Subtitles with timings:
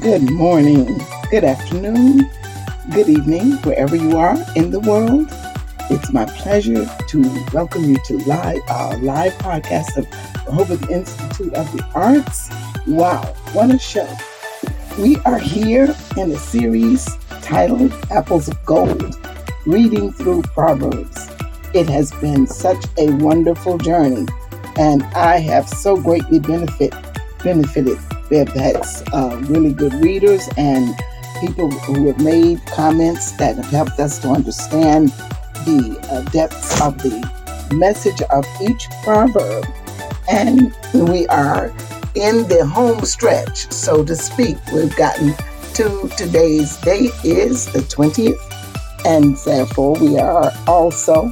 [0.00, 2.30] Good morning, good afternoon,
[2.92, 5.26] good evening, wherever you are in the world.
[5.90, 8.58] It's my pleasure to welcome you to live
[9.02, 10.06] live podcast of
[10.46, 12.48] Rehoboth Institute of the Arts.
[12.86, 14.08] Wow, what a show!
[15.00, 17.08] We are here in a series
[17.42, 19.16] titled Apples of Gold,
[19.66, 21.28] reading through Proverbs.
[21.74, 24.28] It has been such a wonderful journey,
[24.76, 26.94] and I have so greatly benefit
[27.42, 27.98] benefited
[28.30, 30.94] We've had uh, really good readers and
[31.40, 35.08] people who have made comments that have helped us to understand
[35.64, 37.30] the uh, depths of the
[37.74, 39.66] message of each proverb.
[40.28, 41.68] And we are
[42.14, 44.56] in the home stretch, so to speak.
[44.72, 45.34] We've gotten
[45.74, 51.26] to today's date is the 20th, and therefore we are also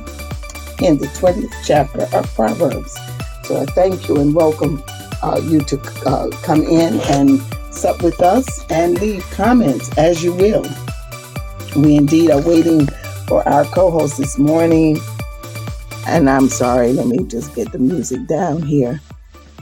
[0.81, 2.97] in the 20th chapter of Proverbs.
[3.45, 4.83] So I thank you and welcome
[5.23, 7.41] uh, you to uh, come in and
[7.73, 10.67] sup with us and leave comments as you will.
[11.77, 12.87] We indeed are waiting
[13.27, 14.99] for our co host this morning.
[16.07, 19.01] And I'm sorry, let me just get the music down here.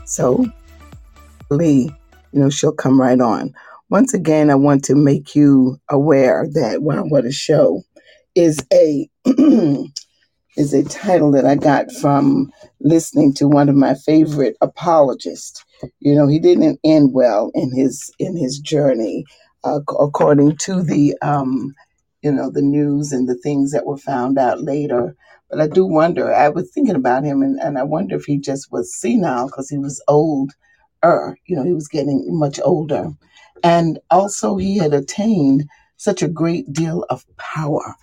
[0.04, 0.44] So,
[1.50, 1.90] Lee,
[2.32, 3.54] you know, she'll come right on.
[3.88, 7.82] Once again, I want to make you aware that Wow What a Show
[8.34, 9.08] is a
[10.56, 15.64] is a title that I got from listening to one of my favorite apologists.
[16.00, 19.24] You know, he didn't end well in his in his journey,
[19.64, 21.74] uh, according to the um,
[22.22, 25.14] you know the news and the things that were found out later.
[25.50, 26.32] But I do wonder.
[26.32, 29.68] I was thinking about him, and, and I wonder if he just was senile because
[29.68, 30.52] he was old.
[31.04, 33.10] Er, you know, he was getting much older,
[33.62, 35.68] and also he had attained
[36.04, 37.96] such a great deal of power.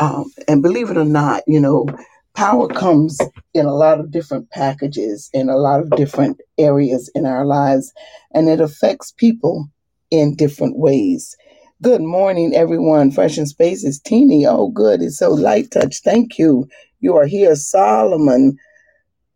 [0.00, 1.86] Um, and believe it or not, you know,
[2.34, 3.18] power comes
[3.54, 7.92] in a lot of different packages in a lot of different areas in our lives,
[8.34, 9.66] and it affects people
[10.10, 11.36] in different ways.
[11.82, 13.10] Good morning, everyone.
[13.10, 14.46] Fresh in Space is Teeny.
[14.46, 15.02] Oh, good.
[15.02, 16.00] It's so light touch.
[16.04, 16.68] Thank you.
[17.00, 18.56] You are here, Solomon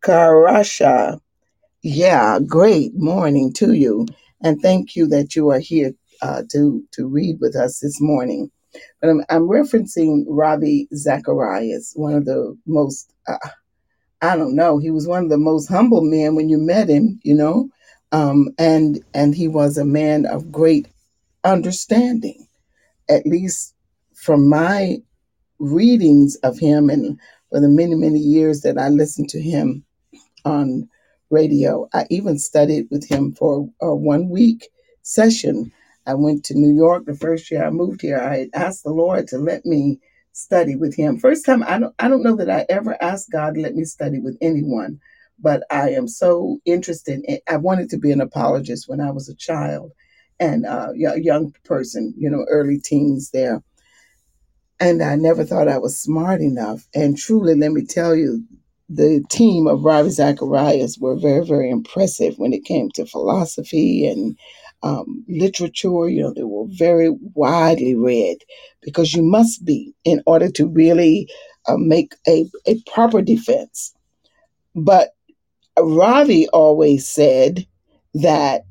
[0.04, 1.20] Karasha.
[1.82, 4.06] Yeah, great morning to you.
[4.42, 5.92] And thank you that you are here
[6.22, 8.50] uh, to to read with us this morning.
[9.00, 13.38] But I'm, I'm referencing Ravi Zacharias, one of the most uh,
[14.22, 14.78] I don't know.
[14.78, 17.70] He was one of the most humble men when you met him, you know,
[18.12, 20.88] um, and and he was a man of great
[21.44, 22.46] understanding,
[23.08, 23.74] at least
[24.14, 24.98] from my
[25.58, 27.18] readings of him and
[27.50, 29.84] for the many many years that I listened to him
[30.44, 30.88] on
[31.30, 31.88] radio.
[31.94, 34.68] I even studied with him for a one week
[35.02, 35.72] session
[36.06, 38.18] I went to New York the first year I moved here.
[38.18, 39.98] I asked the Lord to let me
[40.32, 41.18] study with him.
[41.18, 43.84] First time I don't I don't know that I ever asked God to let me
[43.84, 45.00] study with anyone,
[45.38, 47.22] but I am so interested.
[47.26, 49.92] In, I wanted to be an apologist when I was a child
[50.40, 53.62] and uh, a young person, you know, early teens there.
[54.80, 56.86] And I never thought I was smart enough.
[56.94, 58.44] And truly, let me tell you,
[58.88, 64.36] the team of Ravi Zacharias were very, very impressive when it came to philosophy and
[64.82, 66.08] um, literature.
[66.08, 68.38] You know, they were very widely read
[68.82, 71.28] because you must be in order to really
[71.66, 73.94] uh, make a, a proper defense.
[74.74, 75.10] But
[75.78, 77.66] Ravi always said
[78.14, 78.62] that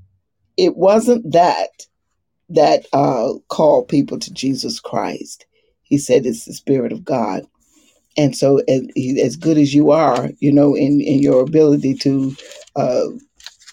[0.57, 1.69] it wasn't that
[2.49, 5.45] that uh, called people to Jesus Christ.
[5.83, 7.43] He said it's the Spirit of God.
[8.17, 8.81] And so, as,
[9.21, 12.35] as good as you are, you know, in, in your ability to
[12.75, 13.05] uh,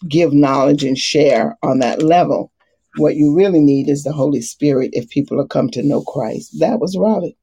[0.08, 2.52] give knowledge and share on that level.
[2.96, 6.58] What you really need is the Holy Spirit if people are come to know Christ.
[6.60, 7.34] That was Robert.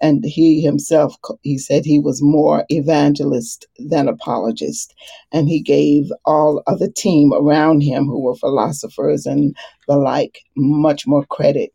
[0.00, 4.94] And he himself, he said he was more evangelist than apologist.
[5.32, 9.56] And he gave all of the team around him, who were philosophers and
[9.88, 11.72] the like, much more credit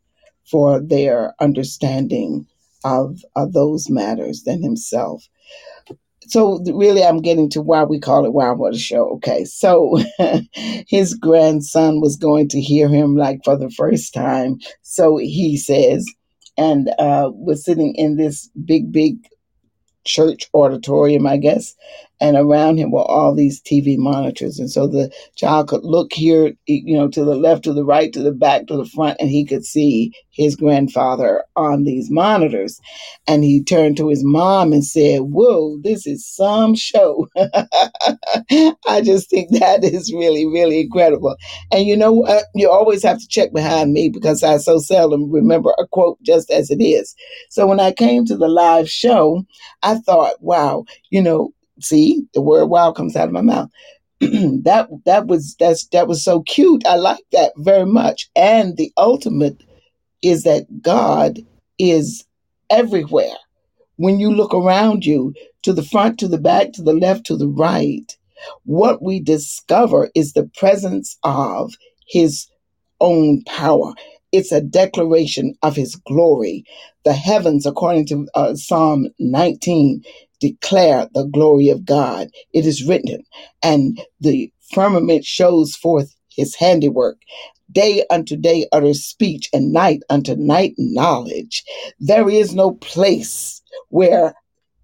[0.50, 2.46] for their understanding
[2.84, 5.24] of, of those matters than himself
[6.30, 9.10] so really i'm getting to why we call it what a show.
[9.10, 9.98] Okay so
[10.88, 14.58] his grandson was going to hear him like for the first time.
[14.82, 16.06] So he says
[16.56, 19.16] and uh was sitting in this big big
[20.04, 21.74] church auditorium i guess
[22.20, 24.58] and around him were all these TV monitors.
[24.58, 28.12] And so the child could look here, you know, to the left, to the right,
[28.12, 32.80] to the back, to the front, and he could see his grandfather on these monitors.
[33.26, 37.28] And he turned to his mom and said, Whoa, this is some show.
[37.36, 41.36] I just think that is really, really incredible.
[41.72, 42.44] And you know what?
[42.54, 46.50] You always have to check behind me because I so seldom remember a quote just
[46.50, 47.14] as it is.
[47.48, 49.44] So when I came to the live show,
[49.82, 53.70] I thought, wow, you know, See, the word wow comes out of my mouth.
[54.20, 56.86] that that was that's that was so cute.
[56.86, 58.28] I like that very much.
[58.36, 59.62] And the ultimate
[60.22, 61.40] is that God
[61.78, 62.24] is
[62.68, 63.36] everywhere.
[63.96, 67.36] When you look around you, to the front, to the back, to the left, to
[67.36, 68.16] the right,
[68.64, 71.74] what we discover is the presence of
[72.06, 72.50] His
[73.00, 73.94] own power.
[74.32, 76.64] It's a declaration of his glory.
[77.04, 80.02] The heavens, according to uh, Psalm 19,
[80.40, 82.28] declare the glory of God.
[82.52, 83.24] It is written,
[83.62, 87.18] and the firmament shows forth his handiwork.
[87.70, 91.62] Day unto day utters speech, and night unto night knowledge.
[92.00, 94.34] There is no place where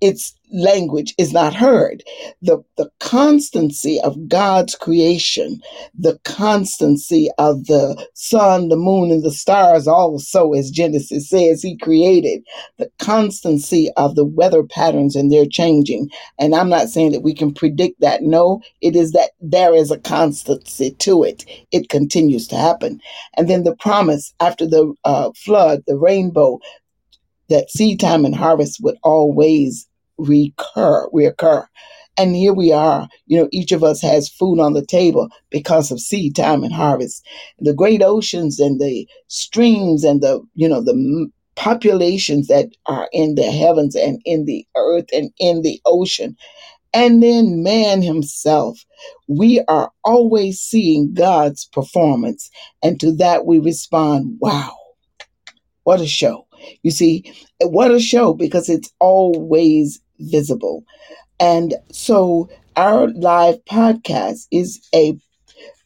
[0.00, 2.04] its language is not heard.
[2.42, 5.60] The, the constancy of God's creation,
[5.98, 11.76] the constancy of the sun, the moon, and the stars, also, as Genesis says, He
[11.76, 12.42] created,
[12.78, 16.10] the constancy of the weather patterns and their changing.
[16.38, 18.22] And I'm not saying that we can predict that.
[18.22, 21.44] No, it is that there is a constancy to it.
[21.72, 23.00] It continues to happen.
[23.36, 26.60] And then the promise after the uh, flood, the rainbow,
[27.48, 29.86] that seed time and harvest would always
[30.18, 31.66] recur, reoccur.
[32.18, 35.90] And here we are, you know, each of us has food on the table because
[35.90, 37.26] of seed time and harvest.
[37.58, 43.34] The great oceans and the streams and the, you know, the populations that are in
[43.34, 46.36] the heavens and in the earth and in the ocean.
[46.94, 48.82] And then man himself.
[49.28, 52.50] We are always seeing God's performance.
[52.82, 54.74] And to that we respond, wow,
[55.82, 56.45] what a show.
[56.82, 60.84] You see, what a show because it's always visible.
[61.40, 65.18] And so our live podcast is a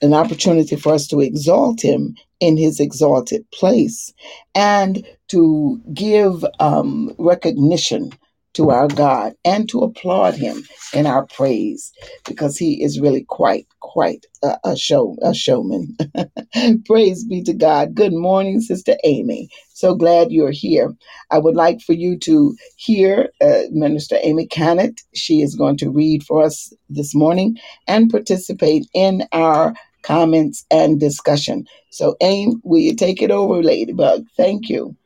[0.03, 4.13] an opportunity for us to exalt him in his exalted place
[4.55, 8.11] and to give um, recognition
[8.61, 10.63] to our God and to applaud him
[10.93, 11.91] in our praise
[12.27, 15.97] because he is really quite quite a, a show a showman.
[16.85, 17.95] praise be to God.
[17.95, 19.49] Good morning, Sister Amy.
[19.73, 20.95] So glad you're here.
[21.31, 25.01] I would like for you to hear uh, Minister Amy Cannett.
[25.15, 27.57] She is going to read for us this morning
[27.89, 29.73] and participate in our
[30.03, 31.65] comments and discussion.
[31.89, 34.27] So, Aim, will you take it over, Ladybug?
[34.37, 34.97] Thank you.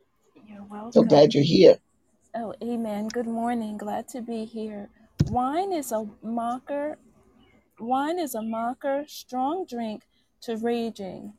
[0.48, 0.92] You're welcome.
[0.92, 1.78] So glad you're here.
[2.36, 3.08] Oh, amen.
[3.08, 3.76] Good morning.
[3.78, 4.88] Glad to be here.
[5.26, 6.98] Wine is a mocker.
[7.78, 10.02] Wine is a mocker, strong drink
[10.42, 11.34] to raging.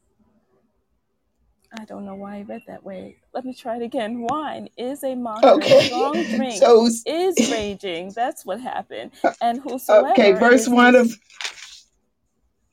[1.77, 3.18] I don't know why I read that way.
[3.33, 4.21] Let me try it again.
[4.21, 6.36] Wine is a mocker, strong Okay.
[6.38, 8.13] drink So, is raging.
[8.15, 9.12] That's what happened.
[9.41, 11.13] And whosoever okay, whosoever verse is one of,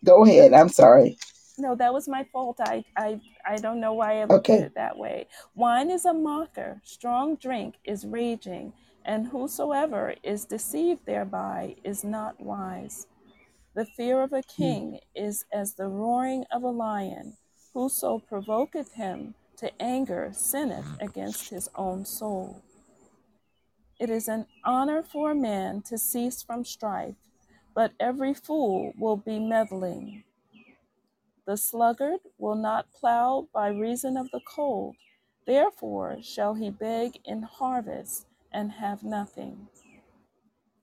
[0.05, 0.53] go ahead.
[0.53, 1.19] I'm sorry.
[1.59, 2.59] No, that was my fault.
[2.61, 4.65] I, I I don't know why I looked at Okay.
[4.67, 5.27] it that way.
[5.55, 8.73] Wine is a mocker, strong drink is raging,
[9.05, 13.07] and whosoever is deceived thereby is not wise.
[13.75, 14.63] The fear of a hmm.
[14.63, 17.37] king is as the roaring of a lion.
[17.75, 21.05] Whoso provoketh him to anger sinneth hmm.
[21.05, 22.63] against his own soul.
[23.99, 27.15] It is an honor for a man to cease from strife,
[27.75, 30.25] but every fool will be meddling.
[31.47, 34.97] The sluggard will not plow by reason of the cold,
[35.47, 39.69] therefore shall he beg in harvest and have nothing.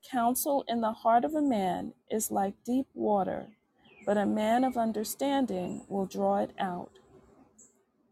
[0.09, 3.47] Counsel in the heart of a man is like deep water,
[4.05, 6.91] but a man of understanding will draw it out.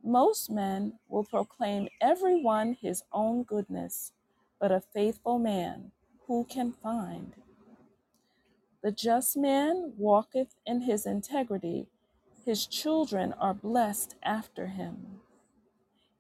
[0.03, 4.13] Most men will proclaim every one his own goodness,
[4.59, 5.91] but a faithful man
[6.27, 7.33] who can find?
[8.83, 11.87] The just man walketh in his integrity,
[12.47, 15.19] his children are blessed after him.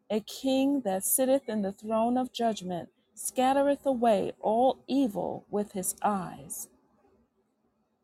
[0.09, 5.95] A king that sitteth in the throne of judgment scattereth away all evil with his
[6.03, 6.67] eyes.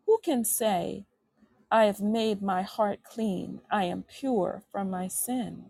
[0.05, 1.05] Who can say,
[1.69, 5.65] I have made my heart clean, I am pure from my sin?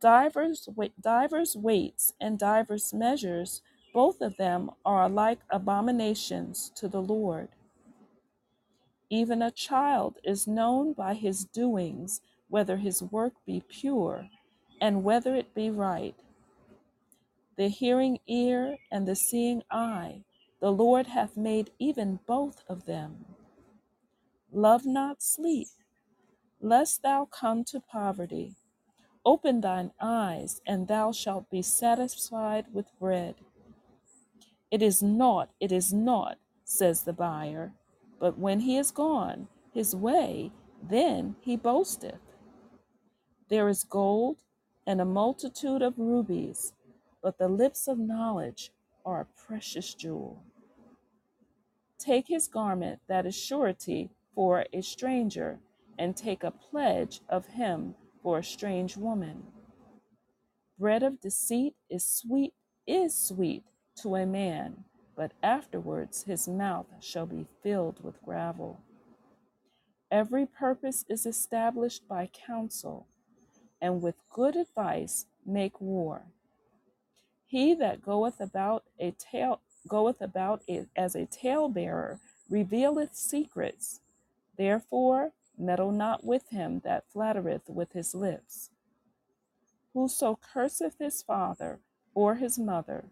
[0.00, 3.60] Divers, divers weights and divers measures,
[3.92, 7.50] both of them are alike abominations to the Lord.
[9.12, 14.30] Even a child is known by his doings, whether his work be pure
[14.80, 16.16] and whether it be right.
[17.58, 20.24] The hearing ear and the seeing eye,
[20.62, 23.26] the Lord hath made even both of them.
[24.50, 25.68] Love not sleep,
[26.62, 28.56] lest thou come to poverty.
[29.26, 33.34] Open thine eyes, and thou shalt be satisfied with bread.
[34.70, 37.74] It is naught, it is naught, says the buyer.
[38.22, 42.20] But when he is gone his way, then he boasteth.
[43.48, 44.36] There is gold
[44.86, 46.72] and a multitude of rubies,
[47.20, 48.70] but the lips of knowledge
[49.04, 50.44] are a precious jewel.
[51.98, 55.58] Take his garment that is surety for a stranger,
[55.98, 59.42] and take a pledge of him for a strange woman.
[60.78, 62.54] Bread of deceit is sweet,
[62.86, 63.64] is sweet
[63.96, 64.84] to a man,
[65.16, 68.80] but afterwards his mouth shall be filled with gravel.
[70.10, 73.06] Every purpose is established by counsel,
[73.80, 76.22] and with good advice make war.
[77.46, 80.62] He that goeth about a tale goeth about
[80.96, 84.00] as a talebearer revealeth secrets.
[84.56, 88.70] Therefore meddle not with him that flattereth with his lips.
[89.92, 91.80] Whoso curseth his father
[92.14, 93.06] or his mother,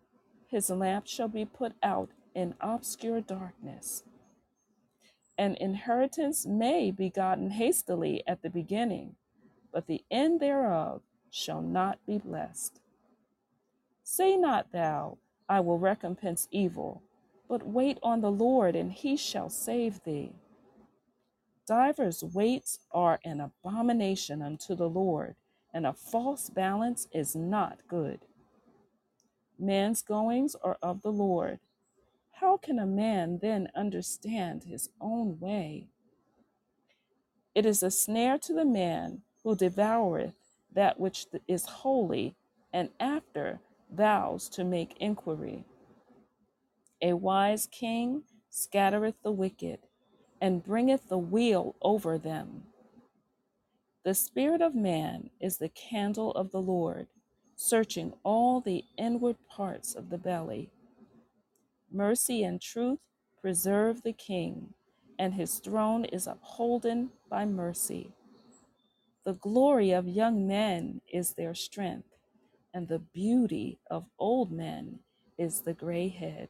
[0.51, 4.05] his lamp shall be put out in obscure darkness.
[5.39, 9.17] An inheritance may be gotten hastily at the beginning,
[9.73, 12.81] but the end thereof shall not be blessed.
[14.03, 17.03] Say not thou, I will recompense evil,
[17.49, 20.33] but wait on the Lord, and he shall save thee.
[21.67, 25.37] Divers weights are an abomination unto the Lord,
[25.73, 28.21] and a false balance is not good.
[29.61, 31.61] Man's goings are of the Lord.
[32.33, 35.89] How can a man then understand his own way?
[37.55, 40.35] It is a snare to the man who devoureth
[40.73, 42.37] that which is holy,
[42.73, 43.61] and after
[43.93, 45.65] vows to make inquiry.
[47.03, 49.81] A wise king scattereth the wicked,
[50.41, 52.65] and bringeth the wheel over them.
[54.05, 57.09] The spirit of man is the candle of the Lord,
[57.61, 60.71] searching all the inward parts of the belly.
[61.93, 63.01] Mercy and truth
[63.39, 64.73] preserve the king,
[65.19, 68.15] and his throne is upholden by mercy.
[69.27, 72.09] The glory of young men is their strength,
[72.73, 75.01] and the beauty of old men
[75.37, 76.49] is the gray head.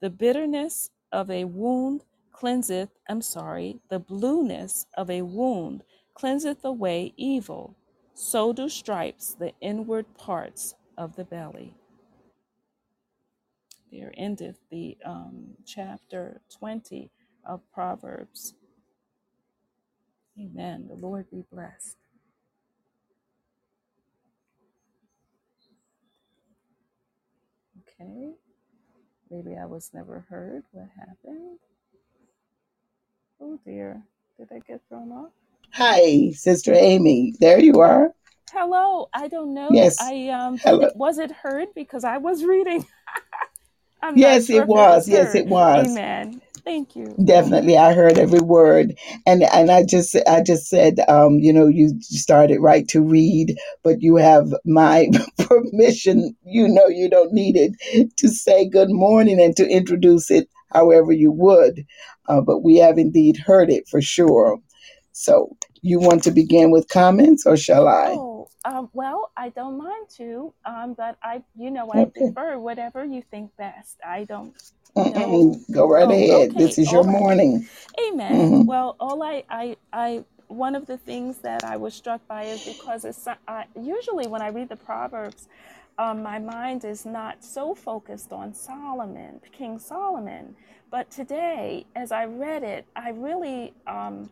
[0.00, 5.82] The bitterness of a wound cleanseth, I'm sorry, the blueness of a wound
[6.14, 7.74] cleanseth away evil.
[8.18, 11.74] So do stripes the inward parts of the belly.
[13.92, 17.10] There endeth the um, chapter 20
[17.44, 18.54] of Proverbs.
[20.40, 20.86] Amen.
[20.88, 21.98] The Lord be blessed.
[27.82, 28.32] Okay.
[29.30, 30.62] Maybe I was never heard.
[30.72, 31.58] What happened?
[33.42, 34.02] Oh dear.
[34.38, 35.32] Did I get thrown off?
[35.76, 37.34] Hi, Sister Amy.
[37.40, 38.10] There you are.
[38.52, 39.08] Hello.
[39.14, 39.72] I don't know.
[39.74, 39.98] Yes.
[39.98, 40.90] I um Hello.
[40.94, 42.86] was it heard because I was reading.
[44.02, 45.08] I'm Yes, sure it if it was was.
[45.08, 45.88] Yes, it was.
[45.88, 46.42] Amen.
[46.64, 47.20] Thank you.
[47.24, 48.94] Definitely, I heard every word,
[49.26, 53.56] and and I just I just said, um, you know, you started right to read,
[53.84, 56.36] but you have my permission.
[56.44, 61.12] You know, you don't need it to say good morning and to introduce it however
[61.12, 61.84] you would,
[62.28, 64.58] uh, but we have indeed heard it for sure.
[65.16, 68.18] So, you want to begin with comments, or shall I?
[68.18, 72.58] Oh, um, well, I don't mind to, um, but I, you know, I Okay, defer
[72.58, 73.98] whatever you think best.
[74.06, 74.54] I don't
[74.96, 75.54] Mm-mm.
[75.72, 76.56] go right Oh, ahead.
[76.58, 77.20] This okay, is your all right.
[77.20, 77.68] morning.
[78.08, 78.52] Amen.
[78.52, 82.46] hmm Well, all I, I, I, one of the things that I was struck by
[82.48, 85.48] is because it's I, usually when I read the Proverbs,
[85.98, 90.56] um, my mind is not so focused on Solomon, King Solomon.
[90.90, 94.30] But today, as I read it, I really um,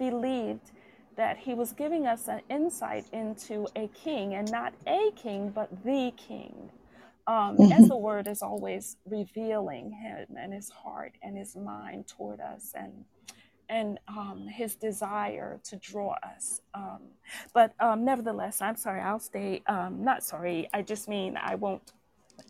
[0.00, 0.72] believed
[1.18, 5.70] that he was giving us an insight into a king, and not a king, but
[5.84, 6.70] the king.
[7.28, 12.08] Um, as hmm the word is always revealing him and his heart and his mind
[12.08, 13.06] toward us, and
[13.70, 16.60] and um, his desire to draw us.
[16.74, 17.00] Um,
[17.54, 19.62] but um, nevertheless, I'm sorry, I'll stay.
[19.68, 21.92] Um, not sorry, I just mean I won't.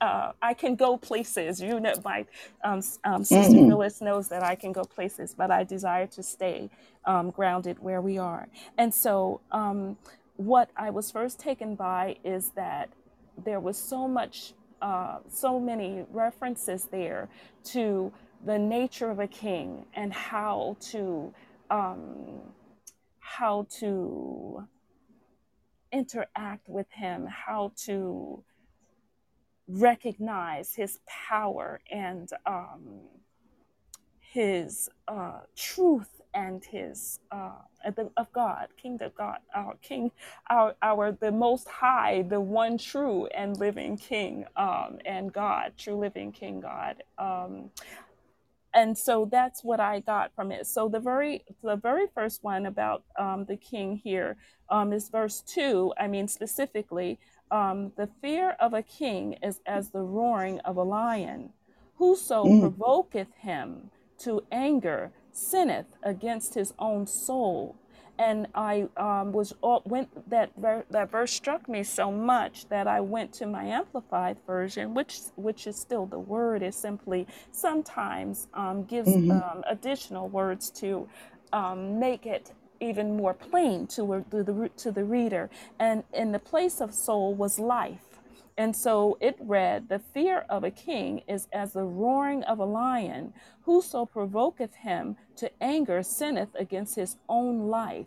[0.01, 1.61] Uh, I can go places.
[1.61, 2.27] You know, my
[2.65, 6.23] um, um, sister hmm Phyllis knows that I can go places, but I desire to
[6.23, 6.71] stay
[7.05, 8.49] um, grounded where we are.
[8.79, 9.97] And so, um,
[10.37, 12.91] what I was first taken by is that
[13.45, 17.29] there was so much, uh, so many references there
[17.65, 18.13] to
[18.45, 21.33] the nature of a king and how to
[21.71, 22.41] um,
[23.21, 24.67] how to
[25.93, 28.45] interact with him, how to
[29.71, 33.01] recognize his power and um,
[34.21, 37.53] his uh, truth and his uh,
[38.17, 40.11] of God, King of God, our King,
[40.49, 45.97] our our the Most High, the one true and living King, um, and God, true
[45.97, 47.03] living King God.
[47.19, 47.71] Um,
[48.73, 50.67] and so that's what I got from it.
[50.67, 54.37] So the very the very first one about um, the king here
[54.69, 55.93] um, is verse two.
[55.99, 57.19] I mean specifically,
[57.51, 61.53] um, the fear of a king is as the roaring of a lion.
[61.97, 62.61] Whoso Mm.
[62.61, 63.91] provoketh him
[64.21, 67.77] to anger sinneth against his own soul.
[68.19, 72.87] And I um, was all, went that ver, that verse struck me so much that
[72.89, 78.49] I went to my amplified version, which which is still the word is simply sometimes
[78.55, 81.09] um, gives hmm um, additional words to
[81.53, 85.51] um, make it even more plain to, to the to the reader.
[85.79, 88.05] And in the place of soul was life.
[88.59, 92.65] And so it read, The fear of a king is as the roaring of a
[92.67, 93.33] lion.
[93.63, 98.07] Whoso provoketh him to anger sinneth against his own life.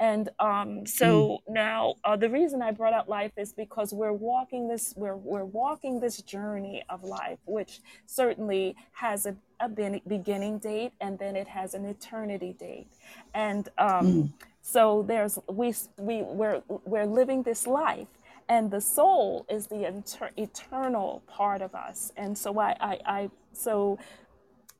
[0.00, 0.88] And um, Mm.
[0.88, 5.16] so now uh, the reason I brought up life is because we're walking this we're
[5.16, 11.36] we're walking this journey of life, which certainly has a, a beginning date and then
[11.36, 12.88] it has an eternity date.
[13.34, 14.32] And um, Mm.
[14.62, 18.08] so there's we we we're we're living this life.
[18.48, 23.30] And the soul is the inter- eternal part of us, and so I, I, I,
[23.52, 23.98] so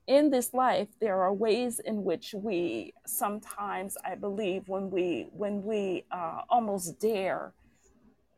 [0.06, 5.62] in this life there are ways in which we sometimes i believe when we when
[5.64, 7.52] we uh, almost dare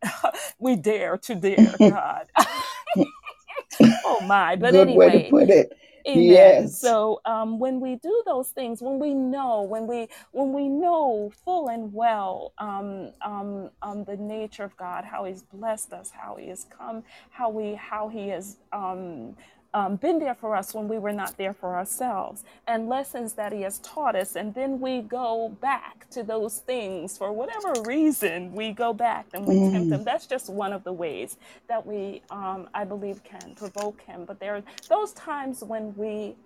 [0.58, 2.26] we dare to dare god
[4.04, 5.72] oh my but Good way to put it.
[6.08, 6.82] Amen Yes.
[6.82, 11.32] so um, when we do those things when we know when we when we know
[11.44, 16.36] full and well um, um, um, the nature of god how he's blessed us how
[16.36, 19.36] he has come how we how he has um,
[19.76, 23.52] um, been there for us when we were not there for ourselves, and lessons that
[23.52, 24.37] He has taught us.
[24.37, 28.54] And then we go back to those things for whatever reason.
[28.54, 29.92] We go back and we tempt Mm.
[29.92, 30.04] Him.
[30.04, 34.26] That's just one of the ways that we, um, I believe, can provoke Him.
[34.26, 36.37] But there are those times when we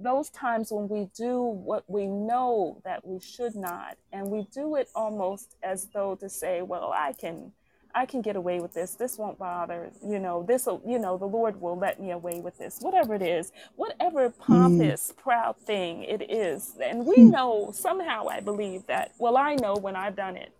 [0.00, 4.76] those times when we do what we know that we should not and we do
[4.76, 7.52] it almost as though to say well i can
[7.94, 11.16] i can get away with this this won't bother you know this will you know
[11.18, 14.38] the lord will let me away with this whatever it is whatever Mm.
[14.38, 17.32] pompous proud thing it is and we Mm.
[17.32, 20.52] know somehow i believe that well i know when i've done it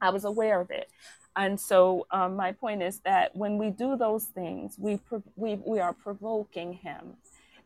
[0.00, 0.90] I was aware of it.
[1.36, 5.56] And so um, my point is that when we do those things, we pro- we
[5.66, 7.16] we are provoking him,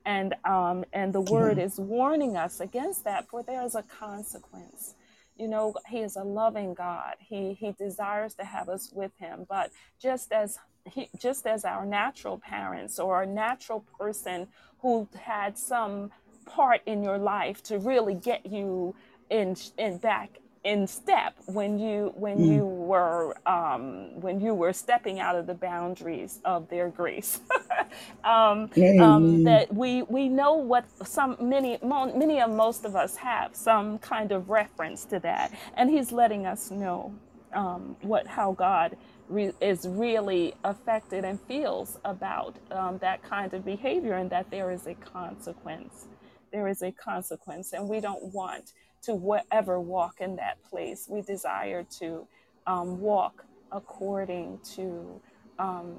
[0.07, 1.65] and um, and the word Yeah.
[1.65, 4.95] is warning us against that, for there is a consequence.
[5.39, 7.17] You know, he is a loving God.
[7.21, 9.73] He he desires to have us with him, but
[10.03, 14.49] just as he, just as our natural parents or a natural person
[14.81, 16.11] who had some
[16.47, 18.95] part in your life to really get you
[19.31, 22.49] in in back in step when you when Mm.
[22.49, 27.41] you were um, when you were stepping out of the boundaries of their grace
[28.25, 33.17] um, um, that we we know what some many mo- many of most of us
[33.17, 35.53] have some kind of reference to that.
[35.77, 37.15] And he's letting us know
[37.55, 38.97] um, what how God
[39.29, 44.71] re- is really affected and feels about um, that kind of behavior and that there
[44.73, 46.07] is a consequence.
[46.53, 47.73] There is a consequence.
[47.75, 48.73] And we don't want
[49.05, 51.07] to whatever walk in that place.
[51.09, 52.27] We desire to
[52.67, 55.21] um, walk according to
[55.59, 55.97] um,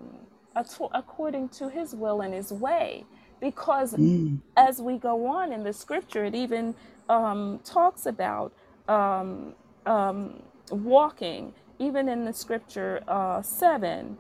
[0.93, 3.05] according to his will and his way
[3.41, 4.41] because Mm.
[4.57, 6.75] as we go on in the scripture, it even
[7.09, 8.53] um, talks about
[8.89, 11.53] um, um, walking.
[11.79, 14.17] Even in the scripture uh, 7,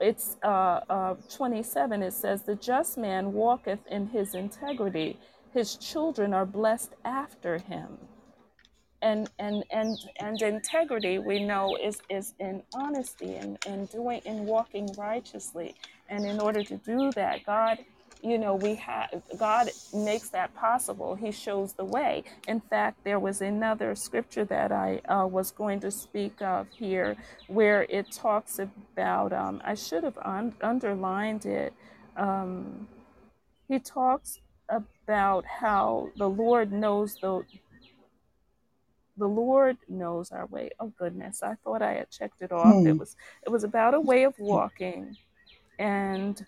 [0.00, 5.18] it's uh, uh, 27, it says, The just man walketh in his integrity,
[5.52, 7.98] his children are blessed after him
[9.02, 14.46] and and and and integrity we know is is in honesty and and doing and
[14.46, 15.74] walking righteously.
[16.08, 17.78] And in order to do that god
[18.22, 21.14] you know we have god makes that possible.
[21.14, 22.24] He shows the way.
[22.48, 27.16] In fact there was another scripture that i uh, was going to speak of here
[27.46, 31.72] where it talks about um, i should have un- underlined it.
[32.16, 32.88] Um,
[33.68, 37.44] he talks about how the lord knows the
[39.18, 40.70] the Lord knows our way.
[40.80, 42.78] Oh goodness, I thought I had checked it off.
[42.86, 42.98] It Mm.
[42.98, 45.16] was it was about a way of walking,
[45.78, 46.40] and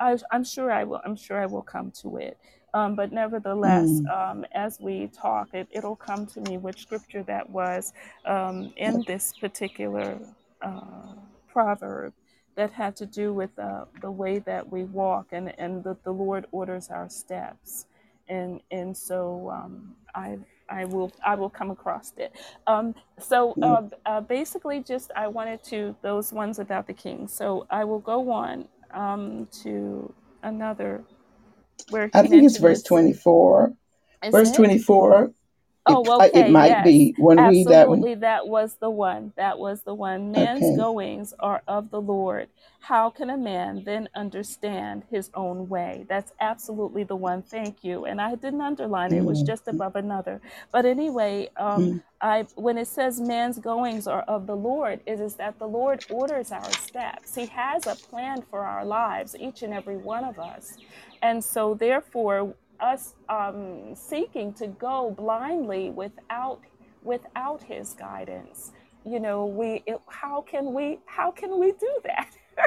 [0.00, 1.00] I, I'm sure I will.
[1.04, 2.38] I'm sure I will come to it.
[2.74, 4.12] Um, but nevertheless, Mm.
[4.12, 7.92] um, as we talk, it, it'll come to me which scripture that was
[8.26, 10.18] um, in this particular
[10.62, 11.14] uh,
[11.48, 12.12] proverb
[12.56, 16.12] that had to do with uh, the way that we walk and and that the
[16.12, 17.86] Lord orders our steps,
[18.28, 19.96] and and so um,
[20.68, 20.84] I.
[20.84, 22.32] Will I will come across it.
[22.66, 23.92] Um, so Mm.
[24.06, 27.28] uh, uh, basically, just I wanted to those ones about the king.
[27.28, 31.04] So I will go on um, to another
[31.90, 33.72] where I think it's verse 24.
[34.30, 34.56] Verse it?
[34.56, 35.32] 24.
[35.86, 36.50] It Oh, uh, it okay.
[36.50, 37.14] might Yes, be.
[37.18, 38.06] Want to read that one?
[38.06, 38.14] absolutely.
[38.16, 39.32] That was the one.
[39.36, 40.32] That was the one.
[40.32, 40.72] Man's Okay.
[40.72, 42.48] goings are of the Lord.
[42.80, 46.06] How can a man then understand his own way?
[46.08, 47.42] That's absolutely the one.
[47.42, 48.04] Thank you.
[48.06, 49.18] And I didn't underline it.
[49.18, 50.40] It was Mm, just above another.
[50.72, 55.20] But anyway, um, mm, I when it says man's goings are of the Lord, it
[55.20, 57.34] is that the Lord orders our steps.
[57.36, 60.78] He has a plan for our lives, each and every one of us.
[61.22, 66.60] And so therefore us um, seeking to go blindly without
[67.02, 68.72] without his guidance.
[69.04, 72.30] You know we it, how can we how can we do that?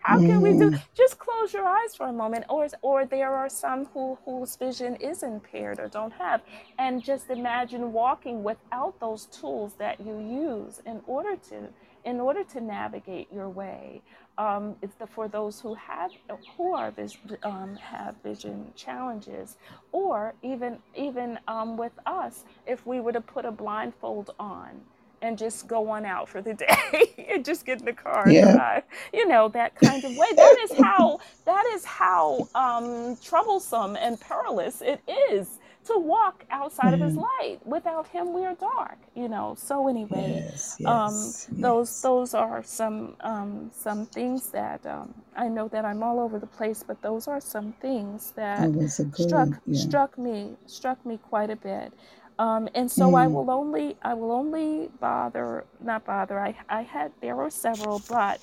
[0.00, 3.34] How can we do mm, just close your eyes for a moment or or there
[3.34, 6.42] are some who whose vision is impaired or don't have
[6.78, 11.68] and just imagine walking without those tools that you use in order to
[12.04, 14.02] in order to navigate your way
[14.38, 16.12] um, it's the, for those who have
[16.56, 19.56] who are vis- um, have vision challenges,
[19.92, 24.82] or even even um, with us, if we were to put a blindfold on
[25.22, 28.42] and just go on out for the day and just get in the car and
[28.42, 30.28] drive, you know that kind of way.
[30.36, 36.94] That is how that is how um, troublesome and perilous it is to walk outside
[36.94, 37.58] of His Mm, light.
[37.64, 38.98] Without Him, we are dark.
[39.14, 39.54] You know.
[39.58, 40.76] So anyway, yes.
[40.84, 41.58] um, Yes.
[41.60, 46.38] those those are some um, some things that um, I know that I'm all over
[46.38, 49.16] the place, but those are some things That that was a good.
[49.16, 49.86] struck Yeah.
[49.86, 51.92] struck me struck me quite a bit.
[52.38, 56.82] Um, and so I Mm, will only I will only bother not bother I I
[56.82, 58.40] had there were several, but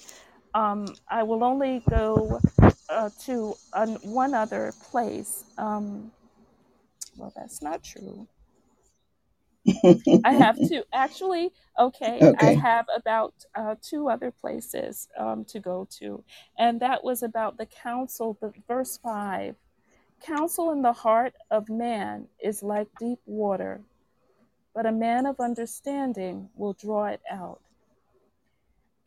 [0.53, 2.41] um, I will only go
[2.89, 5.45] uh, to an, one other place.
[5.57, 6.11] Um,
[7.19, 8.27] well, that's not true.
[10.23, 10.83] I have two.
[10.93, 16.23] Actually, okay, I have about uh, two other places um, to go to.
[16.57, 19.55] And that was about the counsel, the verse 5.
[20.25, 23.81] Counsel in the heart of man is like deep water,
[24.73, 27.61] but a man of understanding will draw it out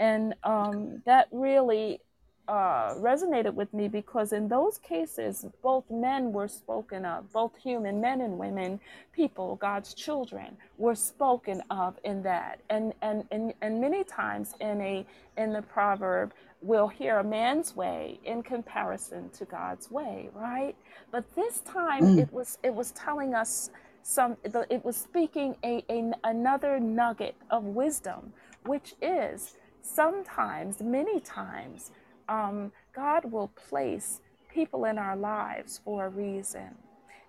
[0.03, 2.01] and um, that really
[2.49, 8.01] uh, resonated with me because in those cases both men were spoken of both human
[8.01, 8.81] men and women
[9.13, 12.61] people god's children were spoken of in that.
[12.71, 15.07] And and and, and many times in a
[15.39, 20.77] in the proverb we'll hear a man's way in comparison to god's way right?
[21.13, 23.71] But this time Mm, it was it was telling us
[24.03, 24.37] some
[24.71, 28.33] it was speaking a, a another nugget of wisdom
[28.67, 31.93] which is sometimes, many times,
[32.29, 34.21] um, God will place
[34.53, 36.75] people in our lives for a reason.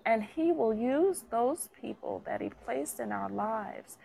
[0.05, 3.97] And He will use those people that He placed in our lives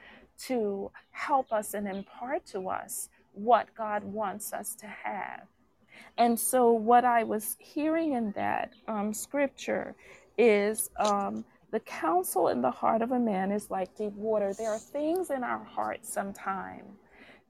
[0.46, 5.42] to help us and impart to us what God wants us to have.
[6.16, 9.94] And so, what I was hearing in that um, scripture
[10.36, 14.52] is um, the counsel in the heart of a man is like deep water.
[14.54, 16.98] There are things in our hearts sometimes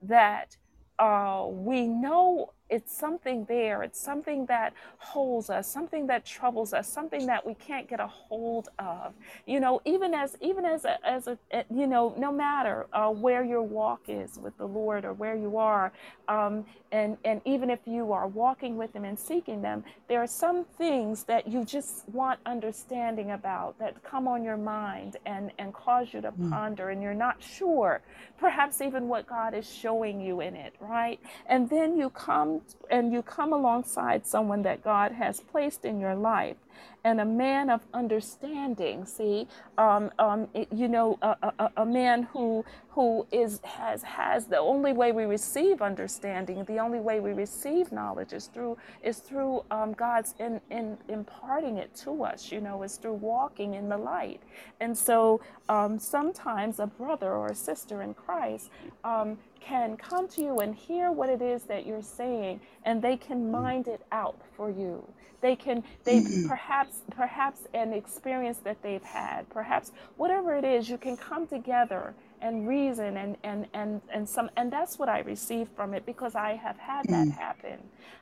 [0.02, 0.56] that
[0.98, 3.82] uh, we know it's something there.
[3.82, 8.06] It's something that holds us, something that troubles us, something that we can't get a
[8.06, 9.14] hold of.
[9.46, 13.10] You know, even as even as a, as a eh, you know, no matter uh,
[13.10, 15.92] where your walk is with the Lord or where you are,
[16.28, 20.26] um, and and even if you are walking with Him and seeking them, there are
[20.28, 25.74] some things that you just want understanding about that come on your mind and and
[25.74, 28.02] cause you to mm, ponder, and you're not sure
[28.38, 31.20] perhaps even what God is showing you in it, right?
[31.46, 32.57] And then you come
[32.90, 36.56] and you come alongside someone that God has placed in your life.
[37.04, 42.24] And a man of understanding see um, um, it- you know a, a, a man
[42.24, 47.32] who who is has has the only way we receive understanding the only way we
[47.32, 52.60] receive knowledge is through is through um, god's in, in imparting it to us you
[52.60, 54.42] know is through walking in the light.
[54.80, 58.70] And so um, sometimes a brother or a sister in christ
[59.04, 63.16] um, can come to you and hear what it is that you're saying and they
[63.16, 65.06] can mm, mind it out for you.
[65.42, 69.48] They can they mm, perhaps perhaps an experience that they've had.
[69.50, 74.50] Perhaps whatever it is you can come together and reason and and and and some
[74.56, 77.78] and that's what i received from it because i have had that mm, happen.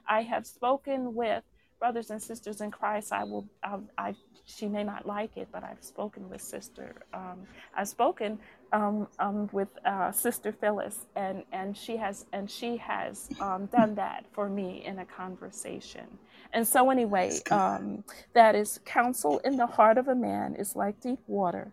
[0.09, 1.45] I have spoken with
[1.81, 3.13] brothers and sisters in christ.
[3.13, 4.15] I will i, I
[4.47, 7.47] she may not like it but i've spoken with sister um,
[7.77, 8.39] i've spoken
[8.73, 13.95] um, um, with uh, sister phyllis and and she has and she has um, done
[13.95, 16.07] that for me in a conversation
[16.53, 21.01] and so, anyway, um, that is counsel in the heart of a man is like
[21.01, 21.73] deep water,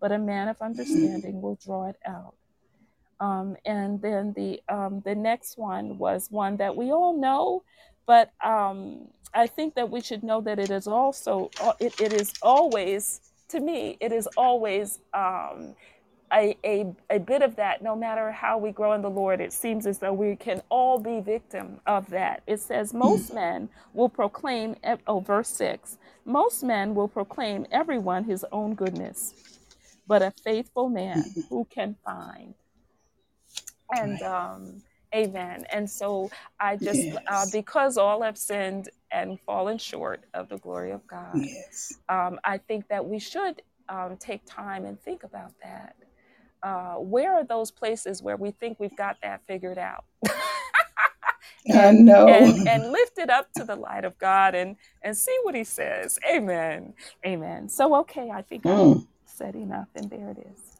[0.00, 2.34] but a man of understanding will draw it out.
[3.20, 7.62] Um, and then the um, the next one was one that we all know,
[8.06, 12.32] but um, I think that we should know that it is also it, it is
[12.42, 15.74] always to me, it is always um,
[16.34, 19.52] a, a, a bit of that, no matter how we grow in the Lord, it
[19.52, 22.42] seems as though we can all be victim of that.
[22.46, 28.44] It says, most men will proclaim, oh, verse 6, most men will proclaim everyone his
[28.52, 29.34] own goodness,
[30.06, 32.54] but a faithful man who can find?
[33.94, 34.82] And um,
[35.14, 35.66] amen.
[35.72, 40.92] And so I just, uh, because all have sinned and fallen short of the glory
[40.92, 41.92] of God, Yes.
[42.08, 45.96] um, I think that we should um, take time and think about that.
[46.62, 50.04] Uh, where are those places where we think we've got that figured out?
[51.74, 52.26] I and know.
[52.26, 55.64] and and lift it up to the light of God and and see what He
[55.64, 56.18] says.
[56.30, 56.94] Amen.
[57.26, 57.68] Amen.
[57.68, 59.06] So okay, I think I've Mm.
[59.26, 60.78] said enough, and there it is.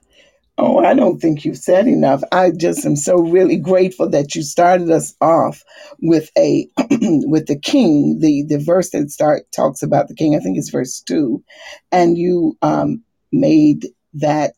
[0.57, 2.23] Oh, I don't think you've said enough.
[2.31, 5.65] I just am so really grateful that you started us off
[6.01, 10.37] with a with the king, the the verse that start talks about the king.
[10.37, 11.43] I think it's verse two,
[11.91, 14.55] and you um, made that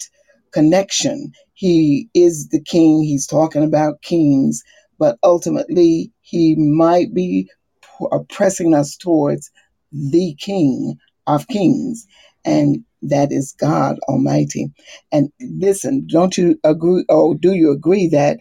[0.54, 1.32] connection.
[1.54, 3.02] He is the king.
[3.02, 4.62] He's talking about kings,
[4.98, 7.50] but ultimately he might be
[8.12, 9.50] uh, pressing us towards
[9.92, 12.06] the King of Kings,
[12.44, 14.72] and that is God Almighty.
[15.12, 17.04] And listen, don't you agree?
[17.08, 18.38] Or do you agree that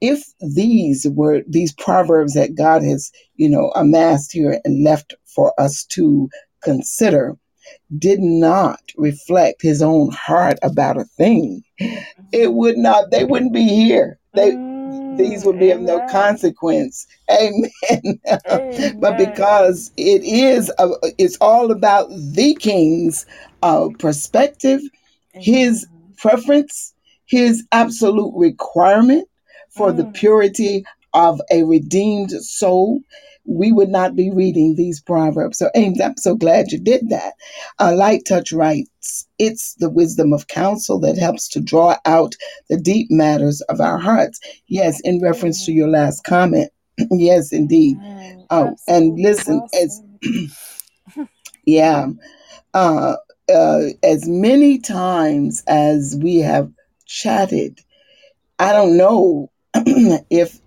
[0.00, 5.52] if these were these proverbs that God has, you know, amassed here and left for
[5.58, 6.28] us to
[6.62, 7.36] consider,
[7.98, 11.62] did not reflect His own heart about a thing,
[12.32, 13.10] it would not.
[13.10, 14.18] They wouldn't be here.
[14.34, 14.58] They
[15.10, 17.06] these Mm, would be of no consequence.
[17.30, 18.20] Amen.
[19.00, 23.26] but because it is, a, it's all about the king's
[23.62, 24.80] uh, perspective,
[25.38, 25.86] his
[26.18, 26.94] preference,
[27.26, 29.28] his absolute requirement
[29.76, 33.00] for the Mm, purity of a redeemed soul,
[33.46, 35.58] we would not be reading these proverbs.
[35.58, 37.34] So, Ames, I'm so glad you did that.
[37.78, 42.34] Uh, Light Touch writes, It's the wisdom of counsel that helps to draw out
[42.68, 44.40] the deep matters of our hearts.
[44.66, 46.70] Yes, in reference to your last comment.
[47.10, 47.96] yes, indeed.
[48.50, 50.02] Oh, and listen, Well as
[51.66, 52.08] yeah,
[52.74, 53.16] uh,
[53.52, 56.70] uh, as many times as we have
[57.06, 57.80] chatted,
[58.58, 60.60] I don't know if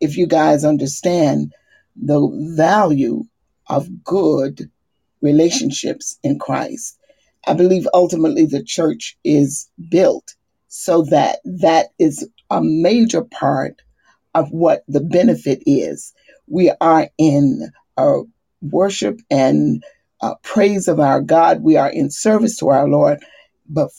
[0.00, 1.52] if you guys understand
[2.02, 3.24] the value
[3.68, 4.70] of good
[5.20, 6.98] relationships in Christ.
[7.46, 10.34] I believe ultimately the church is built
[10.68, 13.80] so that that is a major part
[14.34, 16.12] of what the benefit is.
[16.46, 18.20] We are in uh,
[18.62, 19.82] worship and
[20.20, 21.62] uh, praise of our God.
[21.62, 23.18] We are in service to our Lord,
[23.68, 23.90] but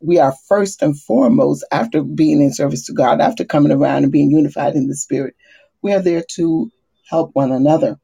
[0.00, 4.12] we are first and foremost, after being in service to God, after coming around and
[4.12, 5.34] being unified in the Spirit,
[5.82, 6.70] we are there to
[7.08, 7.98] help one another.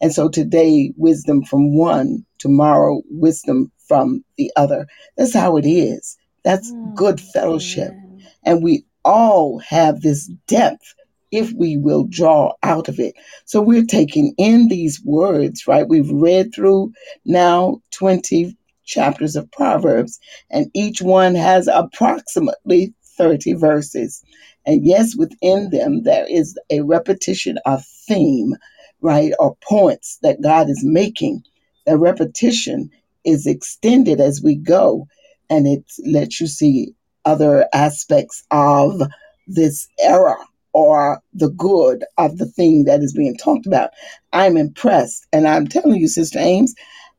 [0.00, 4.86] And so today, wisdom from one, tomorrow, wisdom from the other.
[5.16, 6.16] That's how it is.
[6.44, 7.92] That's good Mm, fellowship.
[7.92, 8.26] amen.
[8.44, 10.94] And we all have this depth
[11.32, 13.14] if we will draw out of it.
[13.46, 15.88] So we're taking in these words, right?
[15.88, 16.92] We've read through
[17.24, 20.18] now 20 chapters of Proverbs,
[20.50, 24.22] and each one has approximately 30 verses.
[24.66, 28.54] And yes, within them, there is a repetition of theme,
[29.00, 29.32] right?
[29.38, 31.42] Or points that God is making.
[31.86, 32.90] The repetition
[33.24, 35.06] is extended as we go,
[35.50, 39.00] and it lets you see other aspects of
[39.46, 40.36] this era
[40.72, 43.90] or the good of the thing that is being talked about.
[44.32, 45.26] I'm impressed.
[45.32, 46.74] And I'm telling you, Sister Ames,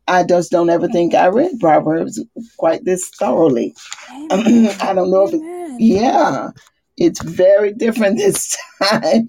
[0.08, 2.24] I just don't ever think I read Proverbs
[2.58, 3.76] quite this thoroughly.
[4.32, 5.80] I don't know if it, Amen.
[5.80, 6.49] yeah,
[6.97, 9.27] it's very different this time.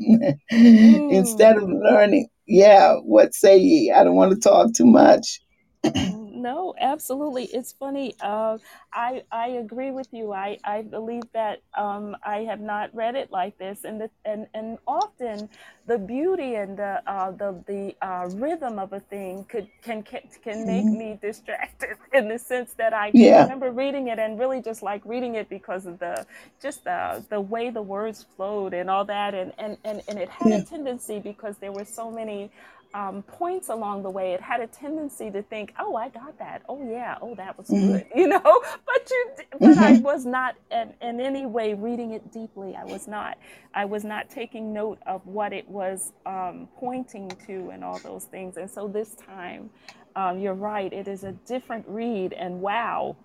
[0.51, 1.11] Hmm.
[1.11, 3.93] Instead of learning, yeah, what say ye?
[3.93, 5.41] I don't want to talk too much.
[6.39, 7.47] No, absolutely.
[7.47, 8.17] It's funny.
[8.21, 8.59] Uh,
[8.95, 10.33] I I agree with you.
[10.33, 14.47] I, I believe that um, I have not read it like this, and the, and
[14.55, 15.51] and often
[15.87, 20.23] the beauty and the uh, the the uh, rhythm of a thing could can can
[20.45, 20.93] can make Mhm.
[20.93, 23.51] me distracted in the sense that I Yeah.
[23.51, 26.27] remember reading it and really just like reading it because of the
[26.63, 30.31] just the the way the words flowed and all that, and and and, and it
[30.31, 32.51] had a tendency because there were so many
[32.95, 36.63] um, points along the way, it had a tendency to think, "Oh, I got that.
[36.69, 37.17] Oh, yeah.
[37.23, 38.41] Oh, that was hmm good," you know.
[38.43, 39.29] But you,
[39.63, 42.77] but I hmm was not in, in any way reading it deeply.
[42.77, 43.39] I was not.
[43.75, 48.25] I was not taking note of what it was um, pointing to and all those
[48.25, 48.57] things.
[48.57, 49.71] And so this time,
[50.17, 50.93] um, you're right.
[50.93, 53.17] It is a different read, and wow.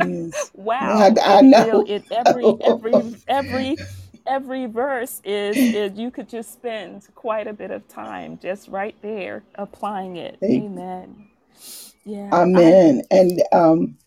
[0.00, 1.18] I, wow!
[1.22, 1.84] I It know.
[1.86, 3.78] it every every every
[4.30, 8.96] every verse is is you could just spend quite a bit of time just right
[9.02, 10.40] there applying it.
[10.50, 11.28] Amen.
[12.04, 13.02] Yeah, I Amen.
[13.10, 13.98] And um,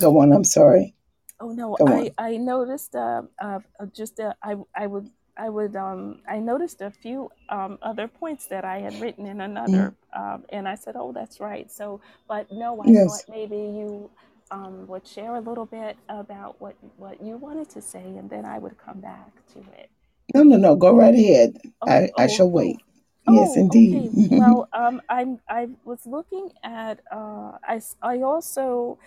[0.00, 0.32] Go on.
[0.32, 0.94] I'm sorry.
[1.40, 2.14] Oh no, Go I on.
[2.18, 3.60] I noticed uh, uh
[3.94, 8.46] just uh, I I would I would um I noticed a few um other points
[8.48, 12.00] that I had written in Mm, another um and I said oh that's right so
[12.28, 14.10] but no I thought maybe you
[14.50, 18.44] um would share a little bit about what what you wanted to say and then
[18.44, 19.90] I would come back to it.
[20.34, 20.76] No, no, no.
[20.76, 21.58] Go right ahead.
[21.82, 22.78] Oh I, I oh shall oh wait.
[23.26, 24.04] Yes, oh indeed.
[24.04, 28.98] okay well um I'm I was looking at uh I I also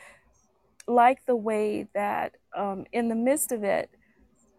[0.88, 3.90] like the way that um in the midst of it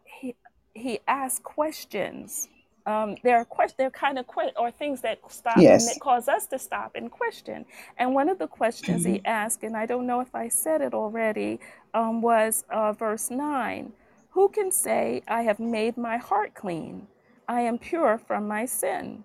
[0.04, 0.36] he
[0.74, 2.48] he asks questions.
[2.86, 5.80] Um, there are questions, they're kind of que- or things that stop yes.
[5.80, 7.66] And that cause us to stop and question.
[7.98, 10.94] And one of the questions he asked, and I don't know if I said it
[10.94, 11.60] already,
[11.94, 13.92] um, was uh, verse nine:
[14.30, 17.08] Who can say I have made my heart clean?
[17.48, 19.24] I am pure from my sin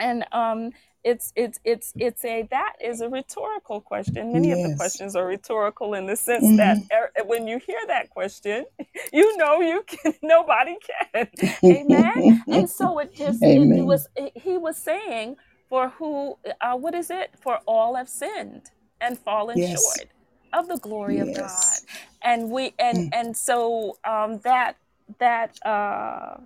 [0.00, 0.72] and um
[1.04, 4.32] it's it's it's it's a that is a rhetorical question.
[4.32, 7.80] Many of the questions are rhetorical in the sense that hmm er, when you hear
[7.88, 8.66] that question
[9.12, 10.76] you know you can nobody
[11.14, 11.28] can.
[11.70, 12.12] Amen?
[12.52, 15.36] And so it just it, it was it, he was saying
[15.68, 17.32] for who uh, what is it?
[17.40, 19.62] For all have sinned and fallen Yes.
[19.62, 20.08] short
[20.52, 21.80] of the glory of god.
[22.22, 24.76] And we and Mm, and so um that
[25.20, 26.38] that uh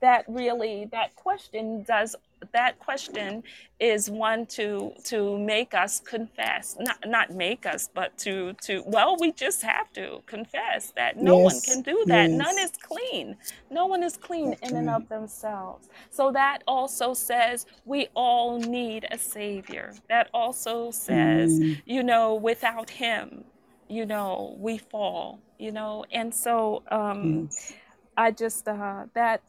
[0.00, 2.16] that really that question does
[2.52, 3.42] that question
[3.80, 9.16] is one to to make us confess not not make us but to to well
[9.20, 12.32] we just have to confess that no one can do that.
[12.32, 13.36] none is clean.
[13.70, 15.88] No one is clean That's in and of themselves.
[16.10, 19.96] So that also says we all need a savior.
[20.08, 23.44] That also says Mm, you know without him
[23.88, 26.04] you know we fall you know?
[26.12, 27.72] And so um yes.
[28.16, 29.42] i just uh that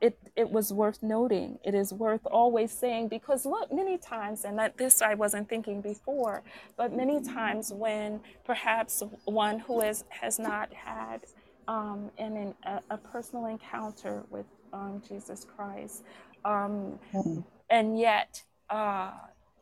[0.00, 1.58] it it was worth noting.
[1.64, 5.80] It is worth always saying because look, many times, and that this I wasn't thinking
[5.80, 6.42] before,
[6.76, 11.22] but many times when perhaps one who has has not had
[11.68, 16.04] um, an, an a, a personal encounter with um, Jesus Christ,
[16.44, 19.12] um, Mm, and yet uh,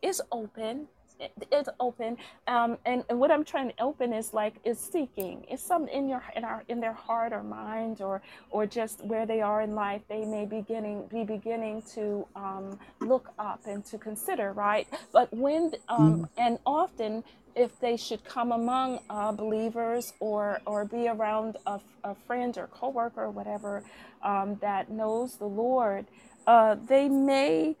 [0.01, 0.87] is open.
[1.19, 5.43] It, it's open, um, and, and what I'm trying to open is like is seeking.
[5.45, 9.25] Is some in your in our in their heart or mind or or just where
[9.25, 10.01] they are in life.
[10.09, 14.87] They may beginning be beginning to um, look up and to consider right.
[15.13, 17.23] But when um, mm, and often
[17.55, 22.67] if they should come among uh, believers or or be around a, a friend or
[22.67, 23.83] coworker or whatever
[24.23, 26.07] um, that knows the Lord,
[26.47, 27.75] uh, they may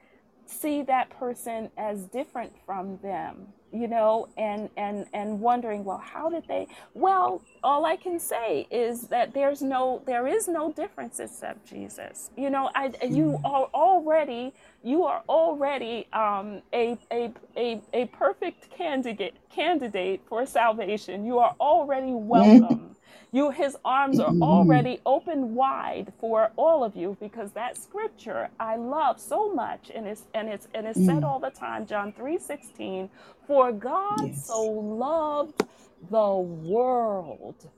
[0.49, 6.29] see that person as different from them you know and and and wondering well how
[6.29, 11.19] did they well all i can say is that there's no there is no difference
[11.19, 12.31] except jesus.
[12.37, 18.05] You know i you mm, are already you are already um a a a, a
[18.07, 21.25] perfect candidate candidate for salvation.
[21.25, 22.95] You are already mm, welcome
[23.31, 28.77] you his arms are already open wide for all of you because that scripture I
[28.77, 31.23] love so much and it's and it's and it's said mm.
[31.23, 33.09] all the time John 3:16
[33.47, 35.63] for God so loved
[36.09, 37.69] the world.